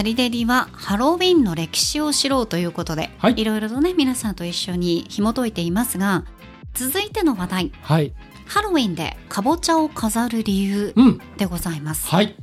[0.09, 6.25] リデリはハロウィンの歴史を知ろうということで、はいろいろとね皆さんと一緒に紐解いていますが
[6.73, 8.15] 続いての話題はい。
[8.47, 11.21] ハロウィンでかぼちゃを飾る理由うん。
[11.37, 12.35] でございます、はい。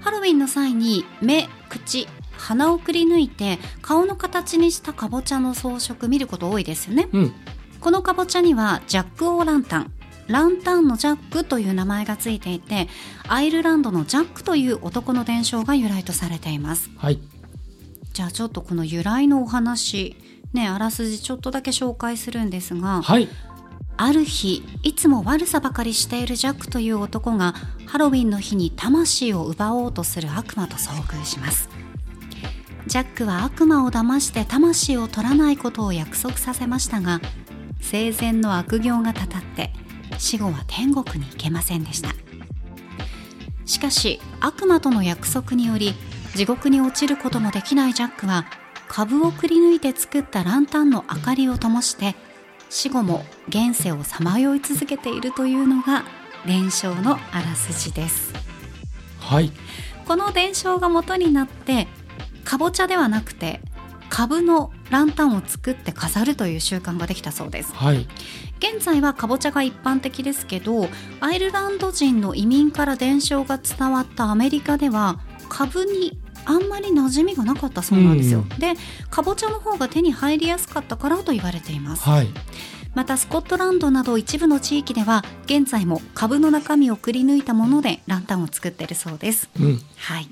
[0.00, 7.32] ハロウィンの際に目口鼻をくり抜いて顔の形にしたかぼちゃの装飾見ること多いですよねうん。
[7.80, 9.92] このかぼちゃにはジャック・オー・ランタン
[10.30, 12.88] ランタンのジャックという名前がついていて
[13.28, 17.18] アイルランドのジャックという男の伝承が由来とされていますはい。
[18.12, 20.16] じゃあちょっとこの由来のお話
[20.52, 23.28] ねあらすじちょっとだけ紹介するんですがはい。
[23.96, 27.54] ある日いつも悪さばかりしているジャックという男が
[27.86, 31.68] ハロウィンの日に魂を奪おうとする悪魔と遭遇します
[32.86, 37.20] ジャックは悪魔を騙して魂を取らないことを約束させましたが
[37.82, 39.70] 生前の悪行がたたって
[40.20, 42.10] 死後は天国に行けませんでした
[43.64, 45.94] しかし悪魔との約束により
[46.34, 48.44] 地獄に落ちることもできないジャックは
[48.88, 52.14] 株をくり抜いて作ったランタンの明かりを灯して
[52.68, 56.04] 死後も現世をさまよい続けているというのが
[56.46, 58.32] 伝承のあらすじです
[59.18, 59.52] はい。
[60.06, 61.86] この伝承が元になって
[62.44, 63.60] かぼちゃではなくて
[64.08, 67.72] 株のランタンを作って飾るという習慣ができたそうです。
[67.74, 68.06] はい。
[68.58, 70.88] 現在はかぼちゃが一般的ですけど
[71.20, 78.48] アイルランド人の移民から伝承が伝わったアメリカでは株にあんまり馴染みがなかったそうなんですよ、うん。
[78.58, 78.74] で
[79.10, 82.08] かぼちゃの方が手に入りやすかったからと言われています。
[82.08, 82.28] はい。
[82.94, 89.48] またスコットランドなど一部の地域では現在も株の中身をくり抜いたものでランタンを作ってるそうです。
[89.60, 89.80] うん。
[89.96, 90.28] はい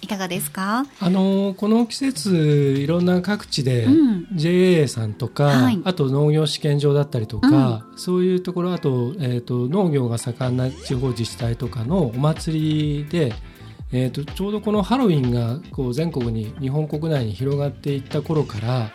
[0.00, 0.86] いかがですか？
[1.00, 2.30] あのーこの季節
[2.78, 4.26] いろんな各地でうん。
[4.36, 5.80] JA さんとか、はい。
[5.84, 13.32] あと農業試験場だったりとか、そういうところあと,、えー、と農業が盛んな地方自治体とかのお祭りで、
[13.92, 18.90] えー、とちょうどこのハロウィンがこう全国に日本国内に広がっていった頃から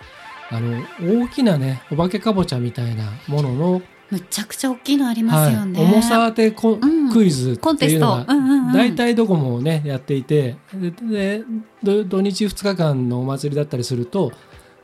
[0.51, 0.83] あの
[1.23, 3.81] 大きなねお化けかぼちゃみたいなものの、
[4.13, 7.11] むちゃくちゃ大きいのありますよね、はい、重さ当てコ、うん。
[7.11, 8.33] クイズっていうのがコンテスト。
[8.33, 10.55] うんうんうん大体どこもねやっていて。
[10.73, 11.43] でで
[11.83, 14.31] 土土日2日間のお祭りだったりすると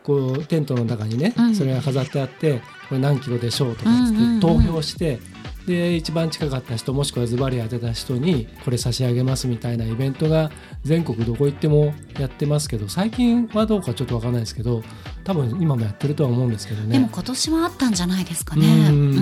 [0.04, 1.56] こうテントの中にね、うん。
[1.56, 4.40] それが飾ってあってこれ何キロでしょうとかつってうんうんうん。
[4.40, 5.20] 投票して、
[5.70, 10.50] で一番近かった人もしくはズバリ当てた人にこれ差し上げますみたいなイベントが
[10.84, 14.82] 全国どこ行ってもやってますけど最近はどうかちょっとわかんないですけど
[15.24, 16.94] 多分今もやってるとは思うんですけどね。
[16.94, 18.66] でも今年はあったんじゃないですかね。
[18.90, 19.18] うんう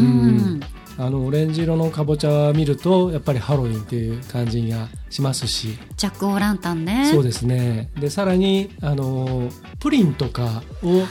[0.56, 0.60] ん
[1.00, 7.12] あのオレンジ色のかぼちゃ見るとやっぱりハロウィンっていう感じがしますし、ジャック・オー・ランタンね。
[7.12, 7.92] そうですね。
[8.00, 9.48] でさらにあの
[9.80, 11.04] プリンとかを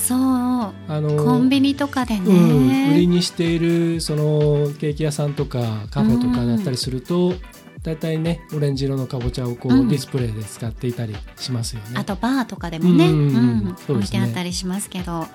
[0.00, 0.18] そう。
[0.18, 7.34] あのコンビニとかでうん、売りね、にしているそのケーキ屋さんとかカフェとかだったりすると、
[7.82, 9.88] だいたいねオレンジ色のかぼちゃをこう、うん。
[9.88, 11.92] ディスプレイで使っていたりしますよね。
[11.94, 15.26] あとバーとかでもね、うんうん置いてあったりしますけど。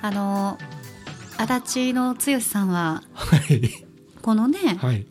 [0.00, 0.58] あの
[1.36, 3.84] 足立の剛さんははい。
[4.22, 5.06] このね、はい。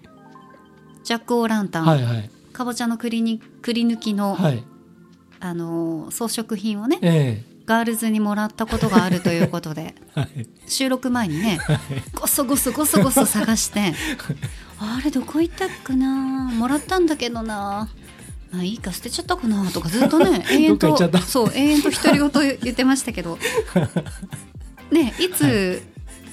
[1.03, 2.29] ジャック・オー・ランタン、はいはい。
[2.51, 4.63] かぼちゃのくりにくり抜きの、はい。
[5.39, 9.93] あの装飾品をねえガールズにもらったことがあるということで。
[10.15, 10.47] えはい。
[10.67, 11.59] 収録前にね
[12.15, 13.93] ごそごそごそごそ探して
[14.79, 16.49] あれどこ行ったっかな？
[16.53, 17.89] もらったんだけどな。
[18.51, 19.69] まあいいか捨てちゃったかな？
[19.71, 23.37] とかずっとね 永遠とそう永遠と独り言言ってましたけど。
[24.89, 25.83] ねいつ、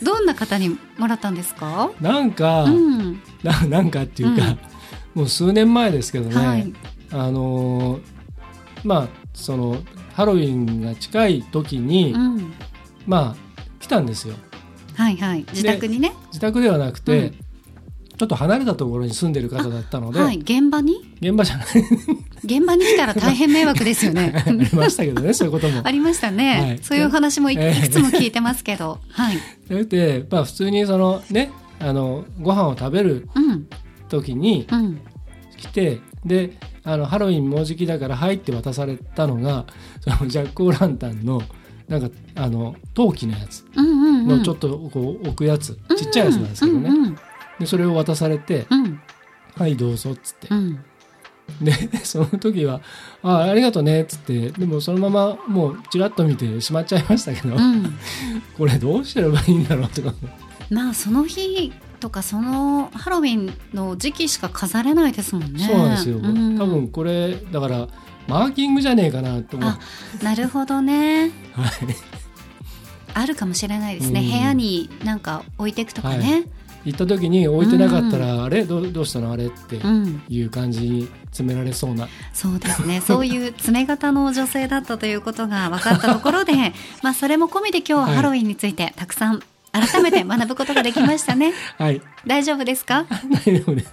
[0.00, 1.90] どんな方にもらったんですか？
[2.00, 3.20] なんか、うん。
[3.42, 4.58] ななんかっていうか、うん。
[5.14, 6.72] もう数年前ですけどね、はい。
[7.10, 8.02] あのー
[8.84, 9.78] まあその
[10.14, 12.52] ハロウィンが近い時に、うん。
[13.06, 14.34] まあ来たんですよ。
[14.94, 15.44] はいはい。
[15.50, 16.12] 自宅にね。
[16.28, 17.30] 自宅ではなくて、うん。
[18.16, 20.38] ちょっと離れたところに住んでる方だったので、はい。
[20.38, 21.16] 現場に？
[21.20, 21.66] 現場じゃない。
[22.44, 24.32] 現場に来たら大変迷惑ですよね。
[24.46, 25.80] ありましたけどねそういうことも。
[25.84, 31.50] ありましたね、はいそういうお話もい,、ええくつも聞いてますけどはいじゃなくて、まあ、普通にそのね
[31.80, 33.66] あのご飯を食べるうん
[34.08, 35.00] 時にうん
[35.56, 39.66] 来てであのハロウィンもうじきだから入って渡されたのが
[40.00, 41.42] そのジャック・オー・ランタンの
[41.88, 43.64] なんかあの陶器のやつ。
[44.26, 47.18] のちょっとこう置くやつ、ちっちゃいやつなんですけどね、うんうん
[47.60, 49.00] でそれを渡されてうん
[49.54, 50.48] 「はいどうぞ」っつって。
[50.50, 50.78] う、ん。
[51.60, 52.80] で その時は
[53.22, 57.94] 「あありがとね」っつってでもそのままもうちらっと見てしまっちゃいましたけど、うん。
[58.58, 60.12] これどうすればいいんだろうとか
[60.68, 61.72] まあその日
[62.04, 65.66] とかそのハロウィンの時期しか飾れないですもんね。
[65.66, 66.58] そうなんですよ、ん。
[66.58, 67.88] 多分これだから
[68.28, 69.70] マーキングじゃねえかなと思う。
[69.70, 69.78] あ
[70.22, 71.30] なるほどね。
[71.54, 71.70] はい。
[73.14, 74.26] あるかもしれないですね、うん。
[74.30, 76.44] 部屋になんか置いていくとかね、
[76.84, 78.66] 行った時に置いてなかったら、あれ？
[78.66, 79.32] どうどうしたの？
[79.32, 79.46] あれ？
[79.46, 80.22] ってうん。
[80.28, 83.00] いう感じに詰められそうな、そうですね。
[83.00, 86.52] そういう詰め型の女性だったということが分かったところで
[87.02, 88.16] まあそれも込みで今日ははい。
[88.16, 89.42] ハロウィンについてたくさん
[89.74, 91.52] 改めて学ぶことができましたね。
[91.78, 92.00] はい。
[92.26, 93.06] 大丈夫ですか？
[93.44, 93.90] 大丈夫です。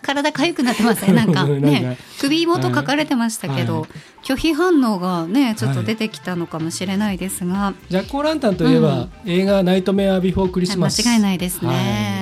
[0.00, 1.44] 体痒くなってますねなんか。
[1.44, 1.60] なんか。
[1.68, 3.90] ね首元書かれてましたけど、はい。
[4.24, 12.17] 拒否反応がねちょっと出てきたのかもしれないですが、ジャック・オー・ランタンといえば、映画「ナイトメア・ビフォー・クリスマス」間違いないですね、はい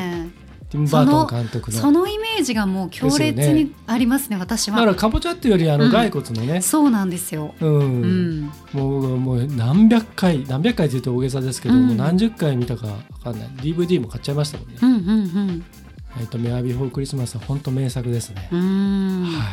[0.68, 1.78] ティム・バートン監督の。
[1.78, 4.76] そのイメージがもう強烈にありますね私は。
[4.76, 5.90] だからかぼちゃっていうよりあのうん。
[5.92, 7.78] 骸骨のね、そうなんですよ、うん。
[7.78, 8.50] うん。
[8.72, 11.86] もうもう何百回何百回って言うと大げさですけど、うん。
[11.88, 13.48] もう何十回見たかわかんない。
[13.58, 14.74] DVD も買っちゃいましたもんね。
[14.82, 15.64] うんうん
[16.16, 19.24] 「ナイトメア・ビフォー・クリスマス」は本当名作ですね、うんうん。
[19.26, 19.44] は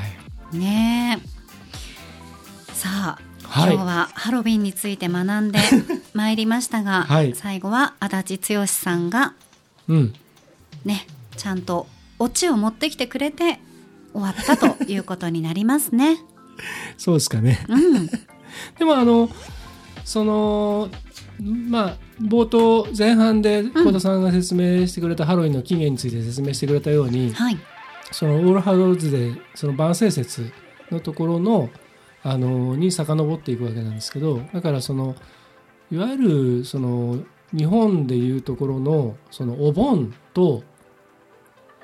[0.53, 0.57] い。
[0.57, 2.73] ねえ。
[2.73, 3.73] さあ、はい。
[3.73, 5.59] 今日はハロウィンについて学んで
[6.13, 7.35] まいりましたが、 はい。
[7.35, 9.33] 最後は足立剛さんが
[9.87, 10.13] うん
[10.85, 11.07] ね
[11.37, 11.87] ちゃんと
[12.19, 13.59] オチを持ってきてくれて
[14.13, 16.17] 終わったということになりますね。
[16.97, 17.65] そうですかね。
[17.67, 18.07] うん、
[18.77, 19.29] でもあの
[20.05, 20.89] その
[21.39, 27.57] まあ冒頭前半で小田さんが説明してくれたハロウィンの起源について説明してくれたように、はい、
[28.11, 30.51] そのオールハローズでその万世説
[30.91, 31.69] のところの
[32.25, 35.15] あのに遡っていくわけなんですけどだからその
[35.91, 37.19] いわゆるその
[37.55, 40.63] 日本でいうところのそのお盆と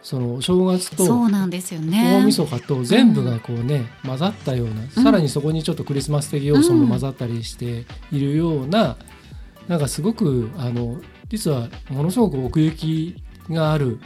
[0.01, 2.19] そのお正月とそうなんですよね。
[2.21, 8.97] 大晦日と全部がこうね、混ざったようなさらにそこにちょっとクリスマス的要素も混ざったりしているような、
[9.67, 13.99] なんかすごくあの実はものすごく奥行きがある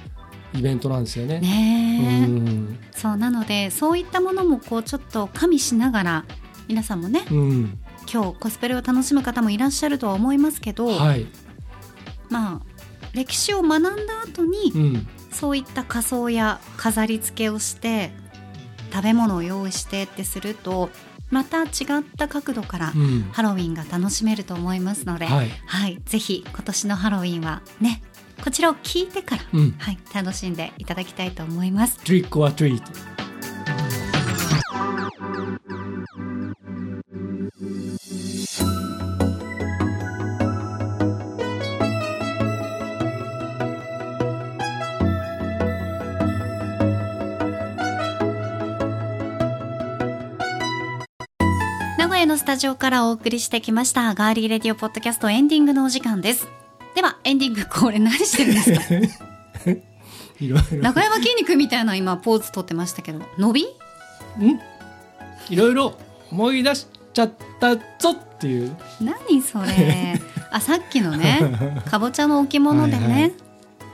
[0.56, 1.39] イベントなんですよね。
[1.39, 2.26] ねえ。
[2.26, 2.80] うん。
[2.91, 6.26] そうなのでそういったものもこうちょっと加味しながら
[6.68, 7.80] 皆さんもねうん。
[8.12, 11.26] 今日コスプレを楽しむ方もいらっしゃるとは思いますけど、はい、
[12.30, 12.62] まあ
[13.14, 13.91] 歴史を学んだ
[14.26, 18.12] 後に、うんそういった仮装や飾り付けをして
[18.92, 20.90] 食べ物を用意してってすると
[21.30, 21.70] また違っ
[22.16, 23.22] た角度からうん。
[23.32, 25.50] ハロウィンが楽しめると思いますので、はい。
[25.66, 28.04] はい、ぜひ今年のハロウィンはね
[28.44, 31.98] こちらを聞いてから、うん、はい、楽しんでいただきたいと思います。
[32.04, 33.12] トリックはトリート
[52.24, 56.48] 名古屋のスタジオからお送りしてきましたガーリーレディオポッドキャストエンディングのお時間です。
[56.96, 59.72] ではエンディングこれ何してるんですか？
[60.40, 60.78] いろいろ。
[60.78, 63.64] 中山筋肉みたいな今ポーズ取ってましたけど伸び？
[63.64, 63.68] ん？
[65.50, 65.98] いろいろ
[66.32, 68.74] 思い出しちゃったぞっていう。
[69.02, 70.18] 何それ？
[70.50, 71.52] あさっきのね
[71.92, 73.12] かぼちゃの置物ではいはい。
[73.16, 73.34] ね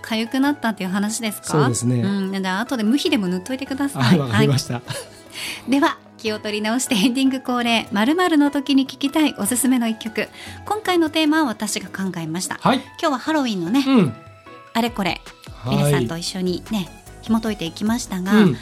[0.03, 1.47] 痒くなったっていう話ですか？
[1.47, 2.01] そうですね。
[2.03, 4.05] うん、で後で無比でも塗っといてくださあい。
[4.09, 4.83] はい、わかりました、
[5.67, 10.27] では気を取り直してエンディング恒例まるの時に聴きたいおすすめの一曲。
[10.65, 12.59] 今回のテーマは私が考えました。
[12.61, 12.77] はい。
[12.77, 14.13] 今日はハロウィンのね、うん。
[14.73, 15.21] あれこれ
[15.63, 15.77] はい。
[15.77, 16.89] 皆さんと一緒にね
[17.21, 18.57] 紐解いていきましたが、うん。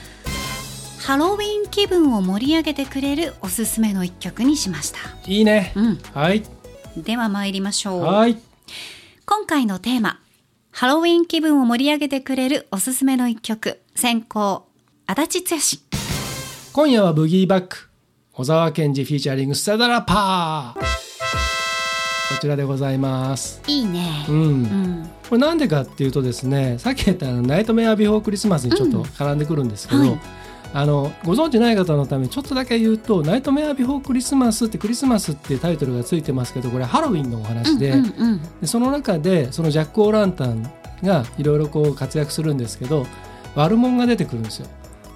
[1.00, 5.72] ハロウィン気分を盛り上げてくれるおすすめの一曲にしました、いいね。
[5.76, 6.44] うん、はい。
[6.96, 8.02] では参りましょう。
[8.04, 8.38] はい。
[9.26, 10.20] 今回のテーマ
[10.72, 13.80] ハロウィン気分を盛り上げてくれるおすすめの一曲。
[13.96, 14.68] 先行
[15.08, 15.62] 足立剛
[16.78, 17.90] 今夜はブギーバック
[18.34, 20.80] 小沢健二フィーチャリングスチャダラパー。
[20.80, 20.86] こ
[22.40, 23.64] ちらでございます。
[23.66, 24.28] いいね。
[24.30, 25.10] うん、うん。
[25.28, 30.20] これなんでかっていうとですねさっき言ったあのナイトメアビフォークリスマスにちょっと絡んでくるんですけど、はい
[30.72, 38.42] あのご存知ない方のためにちょっとだけ言うと「ナイトメアビフォークリスマス」ってクリスマスっていうタイトルがついてますけどこれハロウィンのお話で,、うんうんうん。
[38.62, 40.70] でその中でそのジャック・オー・ランタン
[41.02, 43.08] がいろいろこう活躍するんですけど
[43.56, 44.68] 悪者が出てくるんですよ。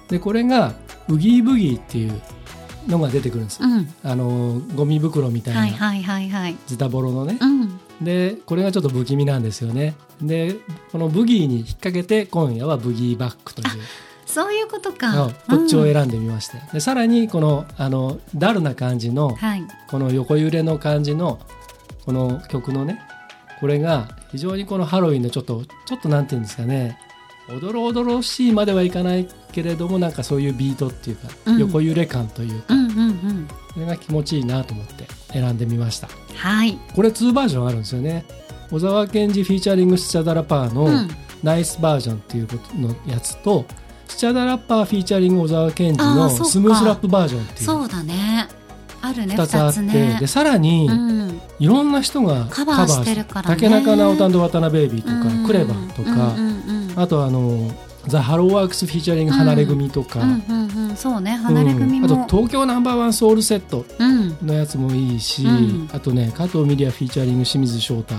[0.08, 0.72] でこれが
[1.12, 2.20] ウギーブギーっていう
[2.88, 3.62] のが出てくるんです。
[3.62, 3.94] うん。
[4.02, 6.56] あのゴミ袋みたいな、はいはいはいはい。
[6.66, 7.80] ズタボロのね、うん。
[8.02, 9.94] でこれがちょっと不気味なんですよね。
[10.20, 10.56] で
[10.90, 13.68] このブギーに引っ掛けて今夜はブギーバックという。
[14.26, 15.12] そういうことか。
[15.14, 19.62] のどっちをうん選んでみました、でさらにこのあのダルな感じのはい。
[19.88, 21.38] この横揺れの感じの
[22.06, 23.00] この曲のね
[23.60, 26.98] これが非常にこのハロウィンのちょっとちょっとなんていうんですかね
[27.54, 31.58] おどろおどろしいまではいかないけれどもなんかそういうビートっていうか、うん。
[31.58, 33.48] 横揺れ感というかうんうんうん。
[33.74, 36.08] それが気持ちいいなと思って選んでみました。
[36.34, 36.78] はい。
[36.94, 38.24] これ2バージョンあるんですよね。
[38.70, 41.08] 小沢健二フィーチャリングスチャダラパーのうん。
[41.42, 43.64] ナイスバージョンっていうことのやつと、
[44.06, 47.64] スチャダラパーフィーチャリング小沢健二あのスムースラップバージョンっていう。
[47.64, 48.48] そうだね。
[49.00, 50.18] あるね2つあって、ね。
[50.20, 51.40] でさらにうん。
[51.58, 53.56] いろんな人がカバーしてるからね。
[53.56, 57.70] 竹中直人渡辺ベイビーとか、うん KREVA とか、うんうんうんあとあの
[58.08, 62.08] ザ・ハローワークスフィーチャリング離れ組とか、うんうんうんそうね離れ組うん。
[62.10, 64.36] もあと東京 No.1 Soul Set うん。
[64.46, 65.88] のやつもいいし、うん。
[65.92, 68.14] あとね加藤ミリアフィーチャリング清水翔太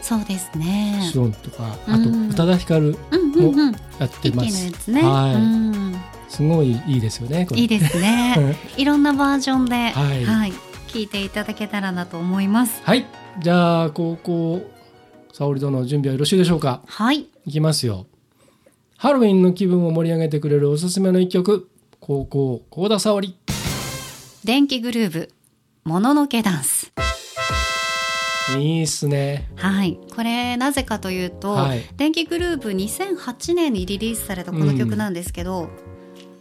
[0.00, 1.00] そうですね。
[1.12, 1.94] シオンとか、うん。
[1.94, 3.72] あと宇多田ヒカルうんうんうん。
[3.72, 5.02] やって一気のますやつね。
[5.02, 5.34] はい。
[5.34, 5.96] うん。
[6.28, 8.56] すごいいいですよねいいですね。
[8.76, 10.52] いろんなバージョンでははいい。
[10.88, 12.80] 聞いていただけたらなと思います。
[12.84, 13.06] はい。
[13.40, 14.62] じゃあ高校
[15.36, 16.80] 沙織殿準備はよろしいでしょうか？
[16.86, 17.26] はい。
[17.44, 18.06] いきますよ。
[18.96, 21.68] ハロウィンの気分を盛り上げてくれるおすすめの一曲。
[22.00, 23.36] 高校高田沙織。
[24.44, 25.28] 電気グルーヴ
[25.84, 26.90] もののけダンス。
[28.58, 29.50] いいっすね。
[29.56, 29.98] はい。
[30.16, 31.82] これなぜかというと、はい。
[31.98, 35.68] 電気グルーヴ2008年にリリースされたこの曲なんですけど、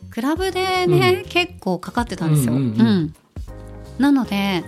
[0.09, 2.79] クラブでね、結構かかってたんですよ、うんうん。
[2.79, 3.15] うん。
[3.99, 4.63] なので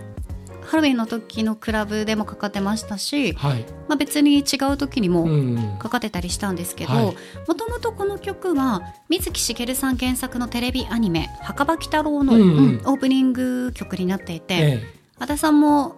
[0.67, 3.65] ハロウィンの時のクラブでもかかってましたし、はい。
[3.87, 4.41] まあ、別に違
[4.71, 5.77] う時にもうん。
[5.79, 7.05] かかってたりしたんですけどはい。
[7.47, 12.49] もともとこの曲は水木しげるさん原作のテレビアニメ「墓場鬼太郎の」うんうん。
[12.49, 14.83] うんオープニング曲になっていて、え
[15.19, 15.95] 和田さんも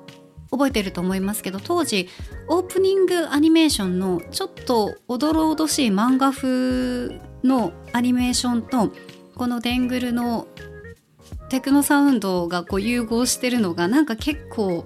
[0.52, 2.08] 覚えてると思いますけど当時
[2.48, 8.92] オープニングアニメーションのちょっとおどろおどしい漫画風のアニメーションと
[9.36, 10.48] このデングルの
[11.50, 14.86] テクノサウンドがこう融合してるのがなんか結構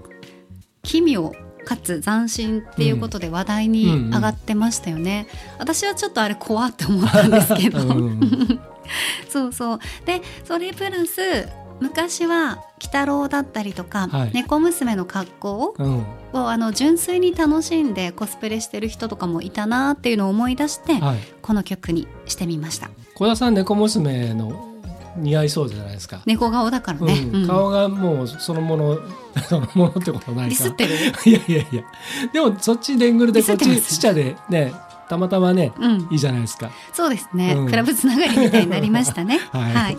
[0.81, 1.31] 奇妙
[1.65, 5.27] かつ斬新っていうことで話題に上がってましたよね、
[5.59, 7.89] 私はちょっとあれ怖って思ったんですけど、うん。
[7.89, 8.59] うん。
[9.29, 9.79] そうそう。
[10.05, 11.47] でそれプラス
[11.79, 14.31] 昔は鬼太郎だったりとか、はい。
[14.33, 16.05] 猫娘の格好うん。
[16.33, 21.17] をあの純粋に楽しんでコスプレしてる人とかもいたなっていうのを思い出して、はい。
[21.41, 22.89] この曲にしてみました。
[23.15, 24.72] 小田さん猫娘の
[25.17, 27.41] 似合いそうじゃないですか、猫顔だからね、うん。
[27.41, 27.47] うん。
[27.47, 28.97] 顔がもうそのもの
[29.47, 30.95] そのものってことないかディスってる？
[31.25, 31.83] いやいやいや。
[32.31, 34.73] でもそっちでんぐるでこっちスってます死者でね
[35.09, 36.07] たまたまねうん。
[36.11, 36.71] いいじゃないですか。
[36.91, 37.69] そうですね、うん。
[37.69, 39.39] クラブつながりみたいになりましたね。
[39.51, 39.97] はい。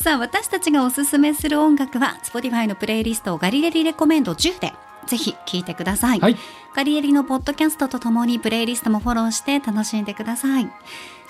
[0.00, 4.72] さあ私たちがおすすめする音楽は Spotify のプレイリストをガリレリレコメンド10で
[5.08, 6.36] ぜひ聴いてください、はい。
[6.76, 10.70] ガリレリのポッドキャストとともにプレイリストもフォローして楽しんでください。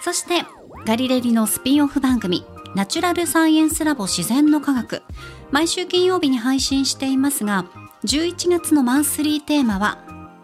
[0.03, 0.45] そして
[0.85, 5.03] ガリレリのスピンオフ番組ナチュラルサイエンスラボ自然の科学。
[5.51, 7.65] 毎週金曜日に配信していますが
[8.05, 9.99] 11月のマンスリーテーマは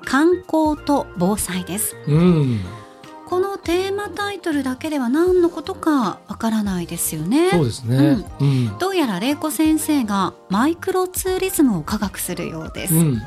[0.04, 1.96] 観光と防災です。
[2.06, 2.83] うん
[3.26, 7.50] このテーマタイトルだけでは何のことかわからないですよね。
[7.50, 8.24] そうですね。
[8.40, 8.78] うん。
[8.78, 13.22] どうやら玲子先生がマイクロツーリズムを科学するようです、うん。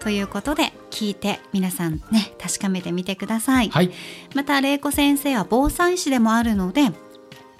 [0.00, 3.90] ということで聞いて皆さんね確かめてみてください、はい。
[4.34, 6.90] また玲子先生は防災士でもあるので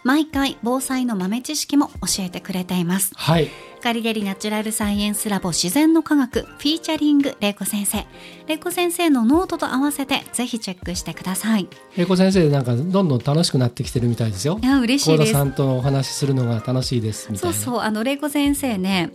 [0.05, 3.13] 毎回防災の豆知識も教えてくれています。
[3.15, 3.49] はい。
[3.83, 8.07] ガリレディナチュラルサイエンスラボ自然の科学フィーチャリング玲子先生。
[8.47, 11.69] 玲子先生のノートと合わせてぜひチェックしてください。
[11.97, 14.59] 玲子先生なんかどんどん楽しくなってきてるみたいですよ。
[14.63, 15.33] いや嬉しいです。
[15.33, 17.59] さんとお話しするのが楽しいですみたいうな。
[17.59, 19.11] そそうあの玲子先生ね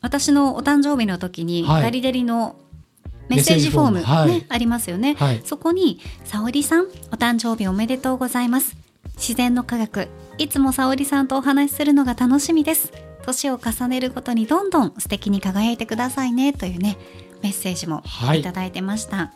[0.00, 1.82] 私のお誕生日の時に、はい。
[1.82, 2.56] ガリデリの
[3.30, 4.44] メッセージフォーム、ねはい。
[4.50, 5.42] ありますよね、はい。
[5.44, 8.83] そこに「沙織さんお誕生日おめでとうございます
[9.16, 10.08] 自然の科学。
[10.38, 12.92] いつも沙織さんとお話しするのが楽しみです。
[13.24, 16.98] 年を重ねるごとにどんどん素敵に輝いてくださいね」というね
[17.42, 18.40] メッセージもはい。
[18.40, 19.32] いただいてました、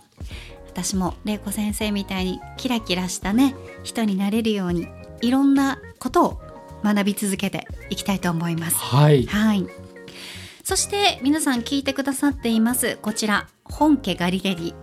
[0.66, 3.54] 私も玲子先生みたいにキラキラしたね
[3.84, 4.86] 人になれるように
[5.20, 6.40] いろんなことを
[6.84, 8.76] 学び続けていきたいと思います。
[8.76, 9.26] はい。
[9.26, 9.66] はい。
[10.62, 14.74] そして皆さん聞いてくださっていますこちら本家ガリレリ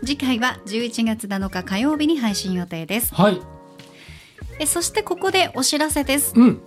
[0.00, 3.14] 次回は11月7日火曜日に配信予定です。
[3.14, 3.59] はい
[4.60, 6.34] えそしてここでお知らせです。
[6.36, 6.62] うん。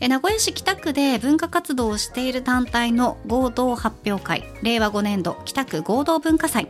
[0.00, 4.44] え名古屋市北区で文化活動をしている団体の合同発表会。
[4.62, 6.68] 令和5年度北区合同文化祭。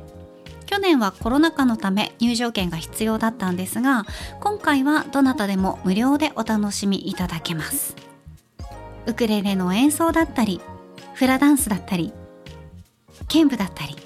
[0.67, 4.05] 去年はコロナ禍のため入場券が必要だったんですが
[4.39, 7.97] 今回はどなたでも無料でお楽しみいただけます。
[9.07, 10.61] ウクレレの演奏だったり
[11.15, 12.13] フラダンスだったり
[13.27, 13.97] 剣舞だったり。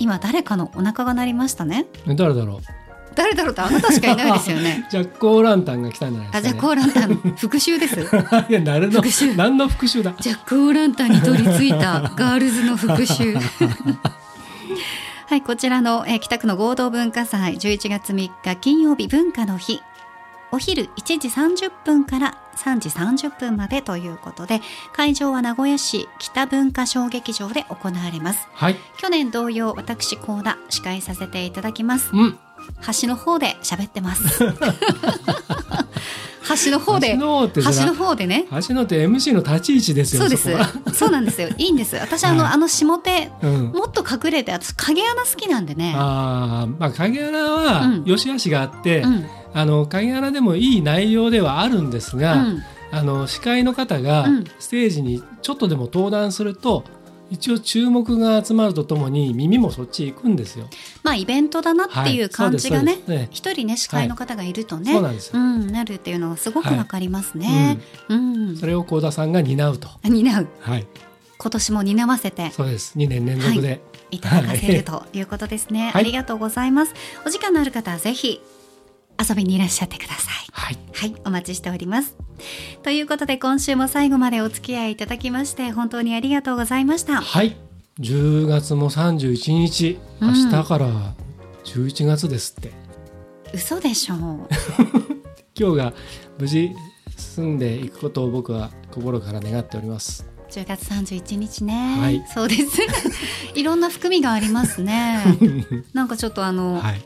[0.00, 1.86] 今誰かのお腹が鳴りましたね。
[2.16, 2.85] 誰だろう
[3.16, 4.86] 誰だろうってあなたしかいないですよね。
[4.90, 7.16] ジャック・オーランタンが来たんじゃないね、あじゃあコーランタン。
[7.36, 8.00] 復讐です。
[8.48, 9.34] いやなるの復讐。
[9.34, 10.14] 何の復讐だ？
[10.20, 13.40] ジャック・オーランタンに取り付いたガールズの復讐。
[15.28, 19.80] はいこちらの、えー北区の合同文化祭11月3日金曜日文化の日。
[20.52, 24.60] お昼1時30分から3時30分までということで
[24.92, 28.48] 会場は名古屋市北文化小劇場で行われます。
[28.54, 28.76] はい。
[28.98, 32.10] 去年同様私高田司会させていただきます。
[32.12, 32.38] うん
[32.80, 34.44] 端の方で喋ってます。
[36.46, 38.46] 端の方で端の方でね。
[38.68, 40.50] 橋のって MC の立ち位置ですよそうです。
[40.94, 41.48] そうなんですよ。
[41.58, 41.96] いいんです。
[41.96, 42.52] 私あの、はい。
[42.52, 43.64] あの下手うん。
[43.72, 45.94] もっと隠れて私影穴好きなんでね。
[45.96, 48.02] あーまあ影穴はうん。
[48.06, 49.26] 良し悪しがあって、うん。
[49.54, 52.62] あの影穴でもいい内容ではあるんですが、うん。
[52.92, 54.44] あの司会の方がうん。
[54.60, 56.84] ステージにちょっとでも登壇すると
[57.30, 60.68] 一応注目が集まるとともに耳もそっち行くんですよ。
[61.02, 67.78] まあイベントだなっていう感じがねはいそうですそうですね一人ね司会の方がいるとね、そうなんですよん、なるっていうのはすごくわかりますね。
[68.08, 69.88] うん、それを幸田さんが担うと。
[70.04, 70.86] 担うはい、
[71.38, 72.96] 今年も担わせてそうです。
[72.96, 73.80] 2年連続で。
[74.12, 75.90] いただかせるということですね。
[75.90, 76.94] はいありがとうございます。
[77.26, 78.40] お時間のある方はぜひ
[79.18, 80.46] 遊びにいらっしゃってください。
[80.52, 80.78] はい。
[80.92, 82.16] はい、お待ちしております。
[82.82, 87.20] ということで今週も最後までお付き合いいただきまして本当にありがとうございました。
[87.20, 87.56] はい。
[88.00, 91.14] 10月も31日、うん明日から
[91.64, 92.72] 11月ですって。
[93.52, 94.18] 嘘でしょう。
[95.58, 95.92] 今日が
[96.38, 96.70] 無事
[97.16, 100.26] 住んでいくことを僕は心から願っております。
[100.50, 102.80] 10月31日ね、はいそうです
[103.54, 105.22] いろんな含みがありますね
[105.92, 107.02] なんかちょっとあの、はい。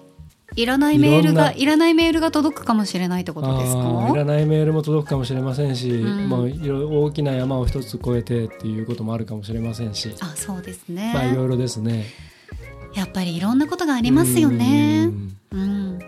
[0.57, 12.07] い、らないメールいろんないらないメールが届くかもしれないってことですあーいらかないメールも届くかもしれませんし、ういろ大きな山を一つ越えてっていうこともあるかもしれませんし、あそうですね、まあいろいろですね。
[12.95, 15.05] やっぱりいろんなことがありますよね。
[15.05, 15.37] うん。
[15.53, 15.99] うん。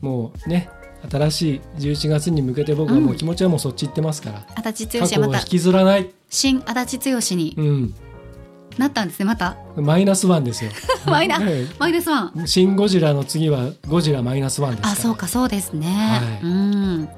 [0.00, 0.68] もうね、
[1.10, 6.10] 新しい11月に向けて僕はもう気持ちはもうそっち行ってますから、足立過去を引剛はまたきずらない。
[6.28, 7.54] 新足立剛に。
[7.56, 7.94] うん。
[8.78, 9.56] なったんですねまた？
[9.76, 10.70] マイナスワンですよ。
[11.06, 12.32] マイナえマイナスワン。
[12.42, 14.88] えシン・ゴジラの次はゴジラマイナスワンです。
[14.88, 15.86] あそうかそうですね、
[16.40, 16.46] はい。
[16.46, 17.08] うん。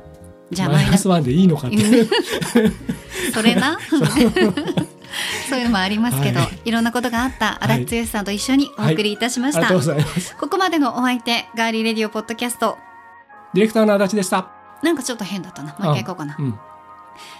[0.50, 1.76] じゃあマイナススワンでいいのかって。
[3.32, 3.78] それな？
[5.48, 6.70] そういうのもありますけど、、はい。
[6.70, 10.36] ろんなことがあった足立剛さんと一緒にお送りいたしました、ありがとうございます。
[10.36, 12.76] ここまでのお相手ガーリーレディオポッドキャスト。
[13.54, 14.48] ディレクターの足立でした。
[14.82, 15.76] なんかちょっと変だったな。
[15.78, 16.58] もう一回行こうかな、うん。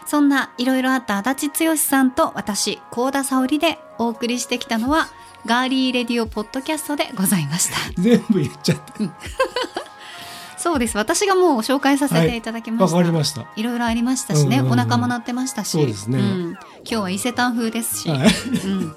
[0.06, 5.08] そんないろいろあった足立剛さんと私幸田沙織でお送りしてきたのは
[5.46, 8.00] ガーリーレディオポッドキャストでございました。
[8.00, 8.94] 全部言っちゃった。
[10.56, 10.96] そうです。
[10.96, 13.44] 私がもう紹介させていただきまわした、かりました。
[13.54, 15.68] いろいろありましたしね、お腹も鳴ってましたし。
[15.68, 16.18] そうですね。
[16.18, 16.52] ん。
[16.52, 18.28] 今日は伊勢丹風ですし、はい。
[18.64, 18.96] うん、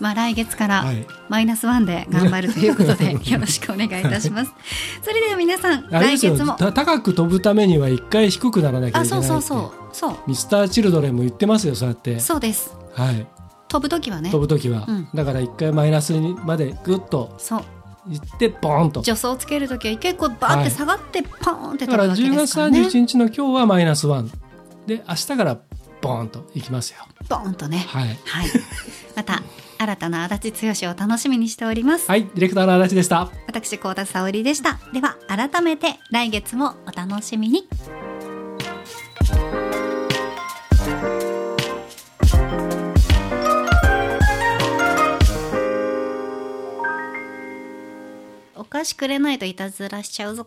[0.00, 1.06] まあ来月からはい。
[1.28, 4.52] マイナスワンで頑張るということで よろしくお願いいたします。
[5.02, 6.54] それでは皆さん来月も。
[6.54, 9.94] た高く飛ぶためには一回低くならなきゃあいけないってそうそうそう。
[9.94, 10.16] そう。
[10.26, 12.18] ミスターチルドレンも言ってますよそうやって。
[12.20, 12.74] そうです。
[12.94, 13.26] はい。
[13.68, 14.30] 飛ぶ時はね。
[14.30, 15.08] 飛ぶ時は、うん。
[15.14, 17.62] だから一回マイナスにまでグッとそう。
[18.08, 19.04] いってボーンと。
[19.04, 22.80] 助走をつける時は一回こうバーって下がってポーンって飛ぶだから10わけです月からね。
[22.80, 24.30] 31日の今日はマイナスワン
[24.86, 25.58] で明日から
[26.00, 26.96] ボーンといきますよ。
[27.28, 27.84] ボーンとね。
[27.88, 28.08] はい。
[28.24, 28.50] はい。
[29.14, 29.42] また
[29.80, 32.06] 新たな足立剛を楽しみにしております。
[32.06, 34.78] はいディレクターの足立でした私幸田沙織でした。
[34.92, 37.66] では改めて来月もお楽しみに。
[48.54, 50.46] お菓子くれないといたずらしちゃうぞ。